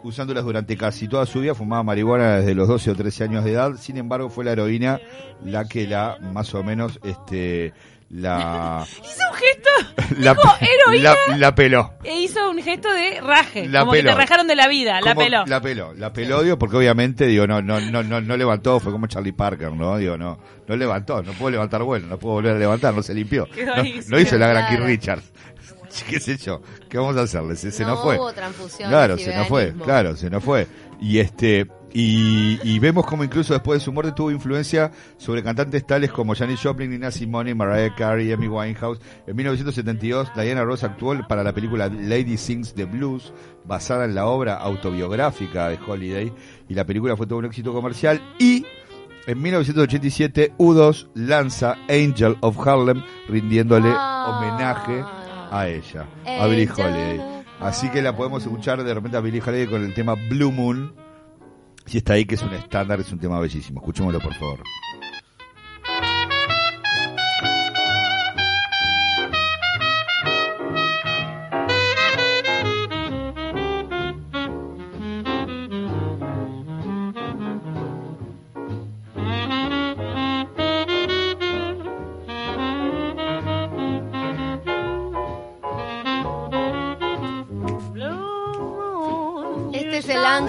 Usándolas 0.06 0.44
durante 0.44 0.78
casi 0.78 1.08
toda 1.08 1.26
su 1.26 1.40
vida, 1.42 1.56
fumaba 1.56 1.82
marihuana 1.84 2.38
desde 2.38 2.54
los 2.54 2.68
12 2.68 2.92
o 2.92 2.96
13 2.96 3.24
años 3.24 3.44
de 3.44 3.54
edad. 3.54 3.72
Sin 3.80 3.98
embargo, 3.98 4.30
fue 4.30 4.46
la 4.46 4.52
heroína 4.52 5.00
la 5.44 5.66
que 5.66 5.88
la, 5.88 6.18
más 6.22 6.54
o 6.54 6.64
menos, 6.64 7.00
este, 7.04 7.74
la, 8.12 8.86
Hizo 9.04 9.24
un 9.32 9.36
gesto, 9.36 10.16
la, 10.20 10.34
dijo 10.36 10.50
heroína 10.62 11.16
la, 11.30 11.38
la 11.38 11.56
peló. 11.56 11.94
e 12.04 12.22
hizo 12.22 12.50
un 12.52 12.62
gesto 12.62 12.94
de 12.94 13.20
raje. 13.20 13.68
La 13.68 13.80
como 13.80 13.94
que 13.94 13.98
peló. 14.00 14.12
te 14.12 14.16
rajaron 14.18 14.48
de 14.48 14.56
la 14.56 14.68
vida, 14.68 15.02
la 15.02 15.14
Como- 15.14 15.22
peló. 15.26 15.46
La 15.48 15.60
peló, 15.62 15.94
la 15.96 16.14
peló, 16.14 16.44
digo, 16.44 16.60
porque 16.60 16.78
obviamente, 16.78 17.26
digo, 17.26 17.48
no, 17.48 17.64
no, 17.64 17.82
no, 17.82 18.04
no, 18.04 18.22
no 18.22 18.38
levantó, 18.38 18.80
fue 18.80 18.92
como 18.92 19.08
Charlie 19.08 19.32
Parker, 19.34 19.72
¿no? 19.74 19.98
Digo, 19.98 20.18
no, 20.18 20.38
no 20.68 20.76
levantó, 20.76 21.24
no 21.24 21.32
puedo 21.34 21.50
levantar 21.50 21.82
bueno, 21.82 22.06
no 22.08 22.20
puedo 22.20 22.36
volver 22.36 22.56
a 22.56 22.60
levantar, 22.60 22.94
no 22.94 23.02
se 23.02 23.16
limpió. 23.16 23.48
No, 23.66 23.74
no 24.08 24.20
hizo 24.20 24.38
la 24.38 24.48
gran. 24.50 24.68
Keith 24.70 24.86
Richards. 24.86 25.32
¿Qué 26.10 26.20
sé 26.20 26.38
yo? 26.38 26.62
¿Qué 26.90 26.98
vamos 26.98 27.18
a 27.18 27.22
hacerle? 27.22 27.56
Se, 27.56 27.72
se 27.72 27.84
no 27.84 27.92
nos 27.92 28.02
fue. 28.02 28.18
hubo 28.18 28.34
transfusión. 28.34 28.90
Claro, 28.90 29.18
se 29.18 29.36
nos 29.36 29.48
fue, 29.48 29.74
claro, 29.84 30.16
se 30.16 30.30
nos 30.30 30.44
fue. 30.44 30.68
Y 31.02 31.20
este, 31.20 31.68
y, 31.94 32.60
y 32.64 32.80
vemos 32.80 33.06
como 33.06 33.24
incluso 33.24 33.54
después 33.54 33.80
de 33.80 33.86
su 33.86 33.92
muerte 33.94 34.12
tuvo 34.14 34.32
influencia 34.32 34.92
sobre 35.18 35.44
cantantes 35.44 35.86
tales 35.86 36.12
como 36.12 36.36
Janis 36.36 36.60
Joplin, 36.62 36.90
Nina 36.90 37.12
Simone, 37.12 37.54
Mariah 37.56 37.94
Carey, 37.96 38.32
Amy 38.32 38.48
Winehouse. 38.48 39.00
En 39.28 39.36
1972, 39.36 40.32
Diana 40.36 40.64
Ross 40.64 40.84
actuó 40.84 41.16
para 41.28 41.44
la 41.44 41.54
película 41.54 41.88
Lady 41.90 42.38
Sings 42.38 42.74
the 42.74 42.86
Blues, 42.86 43.34
basada 43.66 44.06
en 44.06 44.16
la 44.16 44.26
obra 44.28 44.56
autobiográfica 44.56 45.70
de 45.70 45.80
Holiday, 45.86 46.34
y 46.70 46.74
la 46.74 46.86
película 46.86 47.16
fue 47.16 47.28
todo 47.28 47.40
un 47.40 47.46
éxito 47.46 47.74
comercial. 47.74 48.22
Y 48.40 48.66
en 49.28 49.42
1987, 49.42 50.54
U2 50.58 51.08
lanza 51.16 51.78
Angel 51.90 52.38
of 52.42 52.58
Harlem, 52.68 53.04
rindiéndole 53.28 53.90
Ah. 53.92 54.38
homenaje 54.40 55.04
a 55.52 55.68
ella, 55.68 56.08
a 56.26 56.48
Billie 56.48 56.70
Holiday. 56.70 57.44
Así 57.60 57.90
que 57.90 58.02
la 58.02 58.16
podemos 58.16 58.44
escuchar 58.44 58.84
de 58.84 58.94
repente 58.94 59.18
a 59.18 59.22
Billie 59.22 59.42
Holiday 59.42 59.68
con 59.68 59.84
el 59.84 59.94
tema 59.94 60.16
Blue 60.16 60.52
Moon. 60.52 60.94
Si 61.86 62.00
está 62.00 62.14
ahí, 62.14 62.26
que 62.26 62.36
es 62.36 62.42
un 62.42 62.54
estándar, 62.54 63.00
es 63.00 63.12
un 63.12 63.20
tema 63.20 63.40
bellísimo. 63.40 63.80
Escuchémoslo, 63.80 64.20
por 64.20 64.34
favor. 64.34 64.60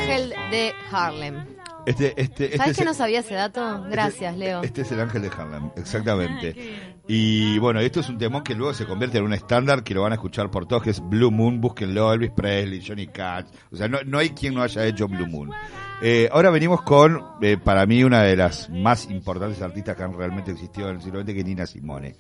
Ángel 0.01 0.35
de 0.51 0.73
Harlem. 0.91 1.45
Este, 1.87 2.21
este, 2.21 2.47
este 2.47 2.57
¿Sabes 2.57 2.71
es 2.73 2.77
que 2.79 2.83
el- 2.83 2.89
no 2.89 2.95
sabía 2.95 3.21
ese 3.21 3.35
dato? 3.35 3.85
Gracias, 3.89 4.37
Leo. 4.37 4.63
Este 4.63 4.83
es 4.83 4.91
el 4.91 5.01
ángel 5.01 5.23
de 5.23 5.29
Harlem, 5.29 5.71
exactamente. 5.77 6.57
Y 7.07 7.59
bueno, 7.61 7.79
esto 7.79 8.01
es 8.01 8.09
un 8.09 8.19
temón 8.19 8.43
que 8.43 8.57
luego 8.57 8.75
se 8.75 8.87
convierte 8.87 9.19
en 9.19 9.25
un 9.25 9.33
estándar 9.33 9.85
que 9.85 9.95
lo 9.95 10.03
van 10.03 10.11
a 10.11 10.17
escuchar 10.17 10.51
por 10.51 10.67
todos, 10.67 10.83
que 10.83 10.91
es 10.91 11.01
Blue 11.01 11.31
Moon, 11.31 11.61
búsquenlo, 11.61 12.13
Elvis 12.13 12.33
Presley, 12.33 12.83
Johnny 12.85 13.07
Cash. 13.07 13.47
O 13.71 13.77
sea, 13.77 13.87
no, 13.87 13.99
no 14.05 14.19
hay 14.19 14.31
quien 14.31 14.55
no 14.55 14.63
haya 14.63 14.85
hecho 14.85 15.07
Blue 15.07 15.27
Moon. 15.29 15.51
Eh, 16.03 16.29
ahora 16.33 16.51
venimos 16.51 16.83
con, 16.83 17.23
eh, 17.41 17.57
para 17.57 17.87
mí, 17.87 18.03
una 18.03 18.23
de 18.23 18.35
las 18.37 18.69
más 18.69 19.09
importantes 19.09 19.63
artistas 19.63 19.97
que 19.97 20.03
han 20.03 20.13
realmente 20.19 20.51
existido 20.51 20.89
en 20.91 20.97
el 20.97 21.03
siglo 21.03 21.21
XX, 21.23 21.33
que 21.35 21.39
es 21.39 21.47
Nina 21.47 21.67
Simone. 21.67 22.17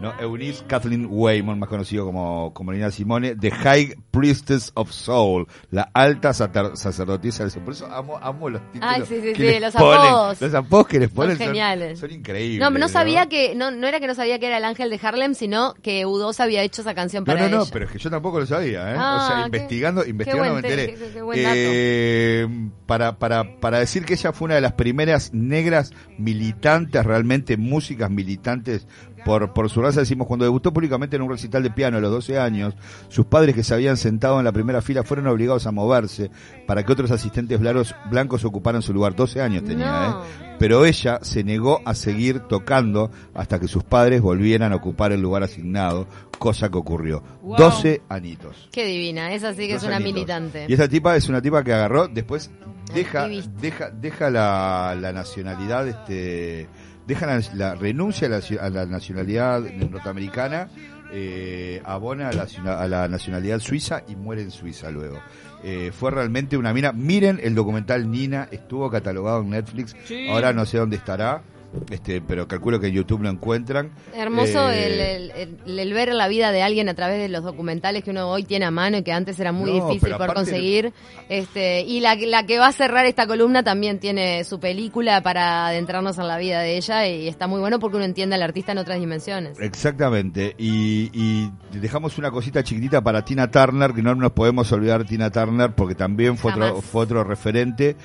¿No? 0.00 0.12
Eunice 0.20 0.64
Kathleen 0.66 1.06
Waymon, 1.10 1.58
más 1.58 1.68
conocido 1.68 2.04
como, 2.04 2.52
como 2.54 2.72
Nina 2.72 2.90
Simone, 2.90 3.34
The 3.36 3.50
High 3.50 3.94
Priestess 4.10 4.70
of 4.74 4.90
Soul, 4.90 5.46
la 5.70 5.90
alta 5.94 6.32
sacer- 6.32 6.76
sacerdotisa 6.76 7.42
del 7.44 7.50
soul. 7.52 7.64
Por 7.64 7.74
eso 7.74 7.86
amo, 7.86 8.18
amo 8.20 8.50
los 8.50 8.60
títulos 8.72 8.94
Ay, 8.94 9.02
sí, 9.06 9.20
sí, 9.22 9.32
que 9.32 9.54
sí, 9.54 9.60
los 9.60 9.74
ponen. 9.74 9.98
apodos. 10.08 10.40
Los 10.40 10.54
apodos 10.54 10.86
que 10.88 10.98
les 11.00 11.08
Son 11.08 11.16
ponen 11.16 11.36
geniales. 11.38 11.98
son 11.98 12.10
increíbles. 12.10 12.60
No, 12.60 12.76
no 12.78 12.88
sabía 12.88 13.26
que, 13.26 13.54
no, 13.54 13.70
no 13.70 13.86
era 13.86 14.00
que 14.00 14.06
no 14.06 14.14
sabía 14.14 14.38
que 14.38 14.46
era 14.46 14.58
el 14.58 14.64
ángel 14.64 14.90
de 14.90 15.00
Harlem, 15.02 15.34
sino 15.34 15.74
que 15.82 16.04
U2 16.06 16.38
había 16.40 16.62
hecho 16.62 16.82
esa 16.82 16.94
canción 16.94 17.24
No, 17.26 17.32
para 17.32 17.48
no, 17.48 17.56
no, 17.56 17.62
ella. 17.62 17.70
pero 17.72 17.84
es 17.86 17.90
que 17.90 17.98
yo 17.98 18.10
tampoco 18.10 18.40
lo 18.40 18.46
sabía, 18.46 18.92
¿eh? 18.92 18.96
Ah, 18.98 19.18
o 19.20 19.26
sea, 19.26 19.36
qué- 19.36 19.46
investigando, 19.46 20.04
investigando 20.06 20.52
me 20.54 20.60
enteré. 20.60 20.86
te- 20.88 20.94
qué- 20.94 21.10
qué 21.12 21.22
buen 21.22 21.42
dato. 21.42 21.54
Eh, 21.58 22.48
para, 22.86 23.18
para, 23.18 23.58
para 23.60 23.78
decir 23.78 24.04
que 24.04 24.14
ella 24.14 24.32
fue 24.32 24.46
una 24.46 24.54
de 24.56 24.60
las 24.60 24.72
primeras 24.72 25.32
negras 25.32 25.92
militantes, 26.18 27.04
realmente 27.04 27.56
músicas 27.56 28.10
militantes 28.10 28.86
por, 29.26 29.52
por 29.52 29.68
su 29.68 29.82
raza, 29.82 30.00
decimos, 30.00 30.28
cuando 30.28 30.44
debutó 30.44 30.72
públicamente 30.72 31.16
en 31.16 31.22
un 31.22 31.30
recital 31.30 31.62
de 31.64 31.70
piano 31.70 31.98
a 31.98 32.00
los 32.00 32.12
12 32.12 32.38
años, 32.38 32.74
sus 33.08 33.26
padres 33.26 33.56
que 33.56 33.64
se 33.64 33.74
habían 33.74 33.96
sentado 33.96 34.38
en 34.38 34.44
la 34.44 34.52
primera 34.52 34.80
fila 34.80 35.02
fueron 35.02 35.26
obligados 35.26 35.66
a 35.66 35.72
moverse 35.72 36.30
para 36.66 36.84
que 36.84 36.92
otros 36.92 37.10
asistentes 37.10 37.58
blancos, 37.58 37.94
blancos 38.08 38.44
ocuparan 38.44 38.82
su 38.82 38.94
lugar. 38.94 39.16
12 39.16 39.42
años 39.42 39.64
tenía, 39.64 40.08
No. 40.10 40.22
¿eh? 40.22 40.26
Pero 40.60 40.84
ella 40.86 41.18
se 41.22 41.42
negó 41.44 41.82
a 41.84 41.94
seguir 41.94 42.40
tocando 42.40 43.10
hasta 43.34 43.58
que 43.58 43.66
sus 43.68 43.82
padres 43.84 44.22
volvieran 44.22 44.72
a 44.72 44.76
ocupar 44.76 45.10
el 45.12 45.20
lugar 45.20 45.42
asignado, 45.42 46.06
cosa 46.38 46.70
que 46.70 46.78
ocurrió. 46.78 47.22
Wow. 47.42 47.56
12 47.58 48.02
anitos. 48.08 48.68
Qué 48.72 48.86
divina, 48.86 49.32
esa 49.34 49.52
sí 49.54 49.66
que 49.66 49.74
es 49.74 49.82
una 49.82 49.98
militante. 50.00 50.66
Y 50.68 50.72
esta 50.72 50.88
tipa 50.88 51.16
es 51.16 51.28
una 51.28 51.42
tipa 51.42 51.62
que 51.64 51.74
agarró, 51.74 52.08
después 52.08 52.50
deja, 52.94 53.24
Activista. 53.24 53.50
deja, 53.60 53.90
deja 53.90 54.30
la, 54.30 54.96
la 54.98 55.12
nacionalidad, 55.12 55.88
este, 55.88 56.68
deja 57.06 57.26
la, 57.54 57.74
renuncia 57.74 58.26
a 58.26 58.30
la, 58.30 58.40
a 58.60 58.70
la 58.70 58.86
nacionalidad 58.86 59.60
norteamericana, 59.60 60.68
eh, 61.12 61.80
abona 61.84 62.28
a 62.28 62.32
la, 62.32 62.46
a 62.78 62.88
la 62.88 63.08
nacionalidad 63.08 63.60
suiza 63.60 64.02
y 64.08 64.16
muere 64.16 64.42
en 64.42 64.50
Suiza 64.50 64.90
luego. 64.90 65.20
Eh, 65.62 65.92
fue 65.92 66.10
realmente 66.10 66.56
una 66.56 66.72
mina. 66.72 66.92
Miren 66.92 67.40
el 67.42 67.54
documental 67.54 68.10
Nina, 68.10 68.48
estuvo 68.50 68.90
catalogado 68.90 69.40
en 69.42 69.50
Netflix. 69.50 69.96
Sí. 70.04 70.28
Ahora 70.28 70.52
no 70.52 70.66
sé 70.66 70.78
dónde 70.78 70.96
estará, 70.96 71.42
este, 71.90 72.20
pero 72.20 72.48
calculo 72.48 72.80
que 72.80 72.86
en 72.88 72.94
YouTube 72.94 73.22
lo 73.22 73.28
encuentran. 73.30 73.90
Hermoso 74.14 74.70
Eh, 74.70 74.86
el, 74.86 75.00
el- 75.00 75.58
el- 75.66 75.78
el 75.78 75.92
ver 75.92 76.12
la 76.14 76.28
vida 76.28 76.50
de 76.52 76.62
alguien 76.62 76.88
a 76.88 76.94
través 76.94 77.18
de 77.18 77.28
los 77.28 77.44
documentales 77.44 78.02
que 78.04 78.10
uno 78.10 78.28
hoy 78.30 78.44
tiene 78.44 78.64
a 78.64 78.70
mano 78.70 78.98
y 78.98 79.02
que 79.02 79.12
antes 79.12 79.38
era 79.40 79.52
muy 79.52 79.72
No, 79.78 79.88
difícil 79.88 80.12
aparte- 80.12 80.34
conseguir. 80.34 80.92
Este, 81.28 81.82
y 81.82 82.00
la, 82.00 82.14
la 82.14 82.44
que 82.46 82.58
va 82.58 82.68
a 82.68 82.72
cerrar 82.72 83.04
esta 83.06 83.26
columna 83.26 83.62
también 83.62 83.98
tiene 83.98 84.44
su 84.44 84.58
película 84.60 85.22
para 85.22 85.66
adentrarnos 85.66 86.18
en 86.18 86.28
la 86.28 86.38
vida 86.38 86.60
de 86.60 86.76
ella 86.76 87.06
y 87.06 87.28
está 87.28 87.46
muy 87.46 87.60
bueno 87.60 87.78
porque 87.78 87.96
uno 87.96 88.04
entiende 88.06 88.36
al 88.36 88.42
artista 88.42 88.72
en 88.72 88.78
otras 88.78 88.98
dimensiones. 89.00 89.58
Exactamente, 89.60 90.54
y, 90.58 91.10
y 91.12 91.50
dejamos 91.78 92.18
una 92.18 92.30
cosita 92.30 92.62
chiquitita 92.62 93.00
para 93.02 93.24
Tina 93.24 93.50
Turner, 93.50 93.92
que 93.92 94.02
no 94.02 94.14
nos 94.14 94.32
podemos 94.32 94.70
olvidar 94.72 95.04
Tina 95.04 95.30
Turner 95.30 95.72
porque 95.74 95.94
también 95.94 96.36
fue 96.36 96.52
otro, 96.52 96.80
fue 96.82 97.02
otro 97.02 97.24
referente. 97.24 97.96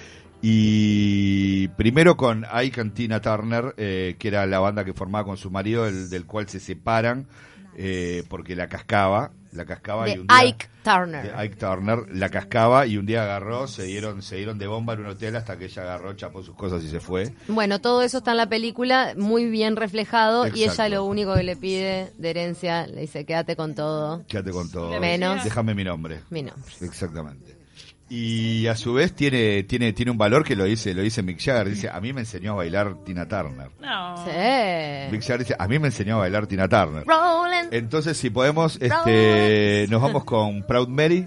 Y 0.42 1.68
primero 1.70 2.18
con 2.18 2.46
Ike 2.52 2.82
and 2.82 2.94
Tina 2.94 3.22
Turner, 3.22 3.74
eh, 3.78 4.16
que 4.20 4.28
era 4.28 4.46
la 4.46 4.60
banda 4.60 4.84
que 4.84 4.94
formaba 4.94 5.26
con 5.26 5.38
su 5.38 5.52
marido, 5.52 5.86
el, 5.88 6.10
del 6.10 6.26
cual 6.26 6.50
se 6.50 6.60
separan 6.60 7.28
eh, 7.78 8.24
porque 8.28 8.56
la 8.56 8.68
cascaba, 8.68 9.32
la 9.54 9.66
cascaba 9.66 10.10
y 10.10 10.18
un 10.20 10.28
día- 10.28 10.38
Ike 10.40 10.68
Turner. 10.84 11.24
de 11.24 11.34
Ike 11.36 11.56
Turner 11.56 12.00
la 12.12 12.30
cascaba 12.30 12.86
y 12.88 12.98
un 12.98 13.06
día 13.06 13.24
agarró, 13.24 13.68
se 13.68 13.84
dieron, 13.84 14.22
se 14.24 14.38
dieron 14.38 14.58
de 14.58 14.66
bomba 14.68 14.94
en 14.94 15.02
un 15.02 15.06
hotel 15.08 15.36
hasta 15.36 15.58
que 15.58 15.66
ella 15.66 15.84
agarró, 15.84 16.14
chapó 16.14 16.42
sus 16.44 16.56
cosas 16.56 16.84
y 16.84 16.90
se 16.90 17.00
fue. 17.00 17.34
Bueno, 17.48 17.80
todo 17.80 18.02
eso 18.02 18.18
está 18.18 18.32
en 18.32 18.38
la 18.38 18.50
película, 18.50 19.14
muy 19.16 19.46
bien 19.46 19.76
reflejado, 19.76 20.48
y 20.48 20.64
ella 20.64 20.90
lo 20.90 21.06
único 21.06 21.36
que 21.36 21.44
le 21.44 21.56
pide 21.56 22.12
de 22.18 22.30
herencia, 22.32 22.88
le 22.88 23.02
dice, 23.02 23.26
quédate 23.26 23.56
con 23.56 23.76
todo, 23.76 24.26
Quédate 24.28 24.52
con 24.52 24.70
todo. 24.72 25.00
Menos. 25.00 25.44
Déjame 25.44 25.76
mi 25.76 25.84
nombre. 25.84 26.22
mi 26.32 26.42
nombre. 26.42 26.64
Exactamente. 26.82 27.61
Y 28.14 28.68
a 28.68 28.76
su 28.76 28.94
vez 28.94 29.14
tiene, 29.14 29.64
tiene, 29.64 29.94
tiene 29.94 30.12
un 30.12 30.18
valor 30.18 30.44
que 30.44 30.58
lo 30.58 30.66
dice, 30.66 30.94
lo 30.94 31.02
dice 31.02 31.24
Mick 31.24 31.40
Jagger. 31.40 31.70
Dice, 31.70 31.90
a 31.90 32.02
mí 32.02 32.12
me 32.12 32.20
enseñó 32.20 32.52
a 32.52 32.56
bailar 32.56 32.94
Tina 33.06 33.26
Turner. 33.26 33.70
No. 33.80 34.16
Mick 35.12 35.22
Sí. 35.22 35.28
Jagger 35.28 35.40
dice, 35.40 35.56
a 35.58 35.66
mí 35.70 35.80
me 35.80 35.88
enseñó 35.88 36.16
a 36.18 36.20
bailar 36.20 36.46
Tina 36.46 36.68
Turner. 36.68 37.06
Rollin'. 37.08 37.70
Entonces, 37.72 38.18
si 38.18 38.30
podemos, 38.30 38.78
este, 38.82 39.86
nos 39.90 40.02
vamos 40.02 40.26
con 40.26 40.64
Proud 40.64 40.90
Mary. 40.90 41.26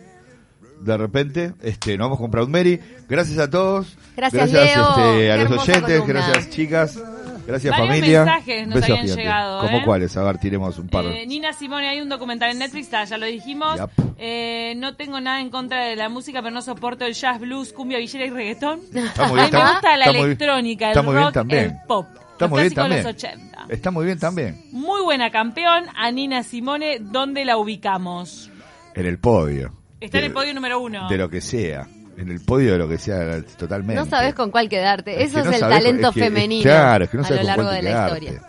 De 0.83 0.97
repente, 0.99 1.55
este, 1.63 1.97
nos 1.97 2.05
vamos 2.07 2.19
con 2.19 2.31
Proud 2.31 2.49
Mary. 2.49 2.79
Gracias 3.09 3.39
a 3.39 3.49
todos. 3.49 3.97
Gracias, 4.15 4.53
Leo. 4.53 4.65
este, 4.91 5.33
a 5.33 5.37
Qué 5.39 5.45
los 5.45 5.53
oyentes. 5.67 6.01
columna. 6.01 6.27
Gracias, 6.29 6.51
chicas. 6.51 7.03
Gracias, 7.47 7.71
Varios 7.71 7.89
familia. 7.89 8.25
mensajes 8.25 8.67
nos 8.67 8.75
Besos 8.75 8.99
habían 8.99 9.17
llegado, 9.17 9.61
¿Cómo 9.61 9.79
¿eh? 9.79 9.83
cuáles? 9.85 10.17
A 10.17 10.23
ver, 10.23 10.39
tiremos 10.39 10.79
un 10.79 10.89
par. 10.89 11.05
Eh, 11.05 11.27
Nina 11.27 11.53
Simone, 11.53 11.89
hay 11.89 12.01
un 12.01 12.09
documental 12.09 12.51
en 12.51 12.59
Netflix, 12.59 12.91
ya 12.91 13.19
lo 13.19 13.27
dijimos. 13.27 13.79
Yep. 13.79 13.91
Eh, 14.19 14.75
no 14.77 14.97
tengo 14.97 15.21
nada 15.21 15.41
en 15.41 15.51
contra 15.51 15.85
de 15.85 15.97
la 15.97 16.09
música, 16.09 16.41
pero 16.41 16.55
no 16.55 16.63
soporto 16.63 17.05
el 17.05 17.15
jazz, 17.15 17.39
blues, 17.41 17.73
cumbia, 17.73 17.99
villera 17.99 18.27
y 18.27 18.31
reggaetón. 18.31 18.81
Está 18.95 19.29
muy 19.29 19.41
a 19.41 19.47
bien, 19.49 19.63
me 19.63 19.71
gusta 19.71 19.97
la 19.97 20.07
muy 20.07 20.21
electrónica, 20.21 20.93
el 20.93 21.03
muy 21.03 21.13
bien 21.13 21.25
rock, 21.25 21.35
también. 21.35 21.65
el 21.65 21.77
pop. 21.87 22.07
Está 22.33 22.49
muy 22.49 22.61
bien 22.63 22.75
también. 22.75 23.03
los 23.05 23.15
80. 23.15 23.67
Está 23.69 23.91
muy 23.91 24.07
bien 24.07 24.19
también. 24.19 24.65
Muy 24.73 25.03
buena 25.03 25.31
campeón, 25.31 25.85
a 25.95 26.11
Nina 26.11 26.43
Simone, 26.43 26.99
¿dónde 27.01 27.45
la 27.45 27.57
ubicamos? 27.59 28.51
En 28.95 29.07
el 29.07 29.19
podio. 29.19 29.73
Está 30.01 30.19
en 30.19 30.25
el 30.25 30.33
podio 30.33 30.55
número 30.55 30.81
uno. 30.81 31.09
De 31.09 31.17
lo 31.17 31.29
que 31.29 31.41
sea. 31.41 31.87
En 32.17 32.31
el 32.31 32.41
podio 32.41 32.73
de 32.73 32.79
lo 32.79 32.89
que 32.89 32.99
sea, 32.99 33.43
totalmente. 33.59 33.95
No 34.03 34.07
sabes 34.09 34.35
con 34.35 34.51
cuál 34.51 34.69
quedarte. 34.69 35.23
Es 35.23 35.31
Eso 35.31 35.35
que 35.35 35.41
es 35.41 35.61
no 35.61 35.67
el 35.67 35.73
talento 35.75 36.09
es 36.09 36.15
que- 36.15 36.21
es- 36.21 36.27
femenino 36.27 36.63
claro, 36.63 37.05
es 37.05 37.11
que 37.11 37.17
no 37.19 37.25
a 37.25 37.31
lo 37.31 37.37
con 37.37 37.47
largo 37.47 37.63
cuál 37.65 37.75
de 37.77 37.83
la 37.83 37.91
quedarte. 37.91 38.19
historia. 38.27 38.43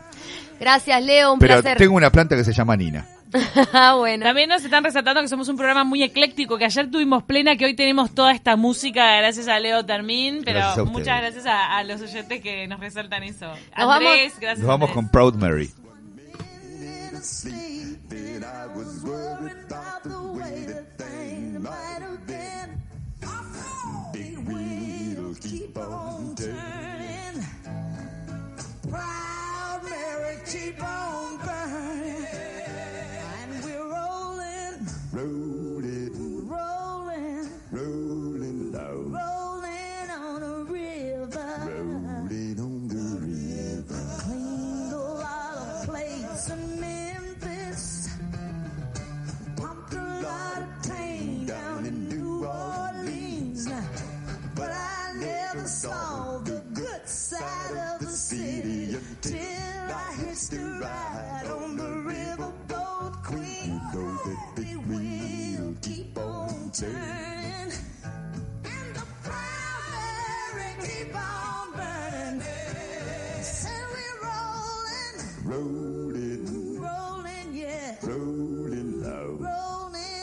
Gracias, 0.60 1.04
Leo. 1.04 1.34
Un 1.34 1.39
Pero 1.39 1.54
placer. 1.62 1.78
tengo 1.78 1.95
una 1.95 2.10
planta 2.12 2.36
que 2.36 2.43
se 2.43 2.54
llama 2.54 2.75
Nina. 2.78 3.06
Ah, 3.73 3.95
bueno. 3.97 4.23
También 4.23 4.47
nos 4.47 4.63
están 4.63 4.84
resaltando 4.84 5.21
que 5.21 5.28
somos 5.28 5.49
un 5.49 5.58
programa 5.58 5.84
muy 5.84 6.01
ecléctico, 6.04 6.58
que 6.58 6.65
ayer 6.65 6.89
tuvimos 6.89 7.23
plena, 7.23 7.58
que 7.58 7.65
hoy 7.65 7.75
tenemos 7.75 8.15
toda 8.15 8.32
esta 8.32 8.56
música 8.56 9.17
gracias 9.17 9.47
a 9.49 9.60
Leo 9.60 9.86
Termín, 9.86 10.43
pero 10.45 10.60
Gracias 10.60 10.86
muchas 10.86 11.19
gracias 11.21 11.45
a, 11.45 11.78
a 11.78 11.84
los 11.84 12.01
oyentes 12.01 12.41
que 12.41 12.67
nos 12.67 12.80
resaltan 12.80 13.23
eso. 13.23 13.47
Nos 13.47 13.58
Andrés, 13.73 14.32
vamos- 14.32 14.39
gracias. 14.39 14.60
Nos 14.60 14.67
vamos 14.67 14.89
Andrés. 14.89 14.95
con 14.95 15.10
Proud 15.10 15.36
Mary. 15.36 15.71
Proud 28.89 29.82
Mary, 29.84 30.38
keep 30.45 30.84
on 30.84 31.38
burning. 31.38 31.64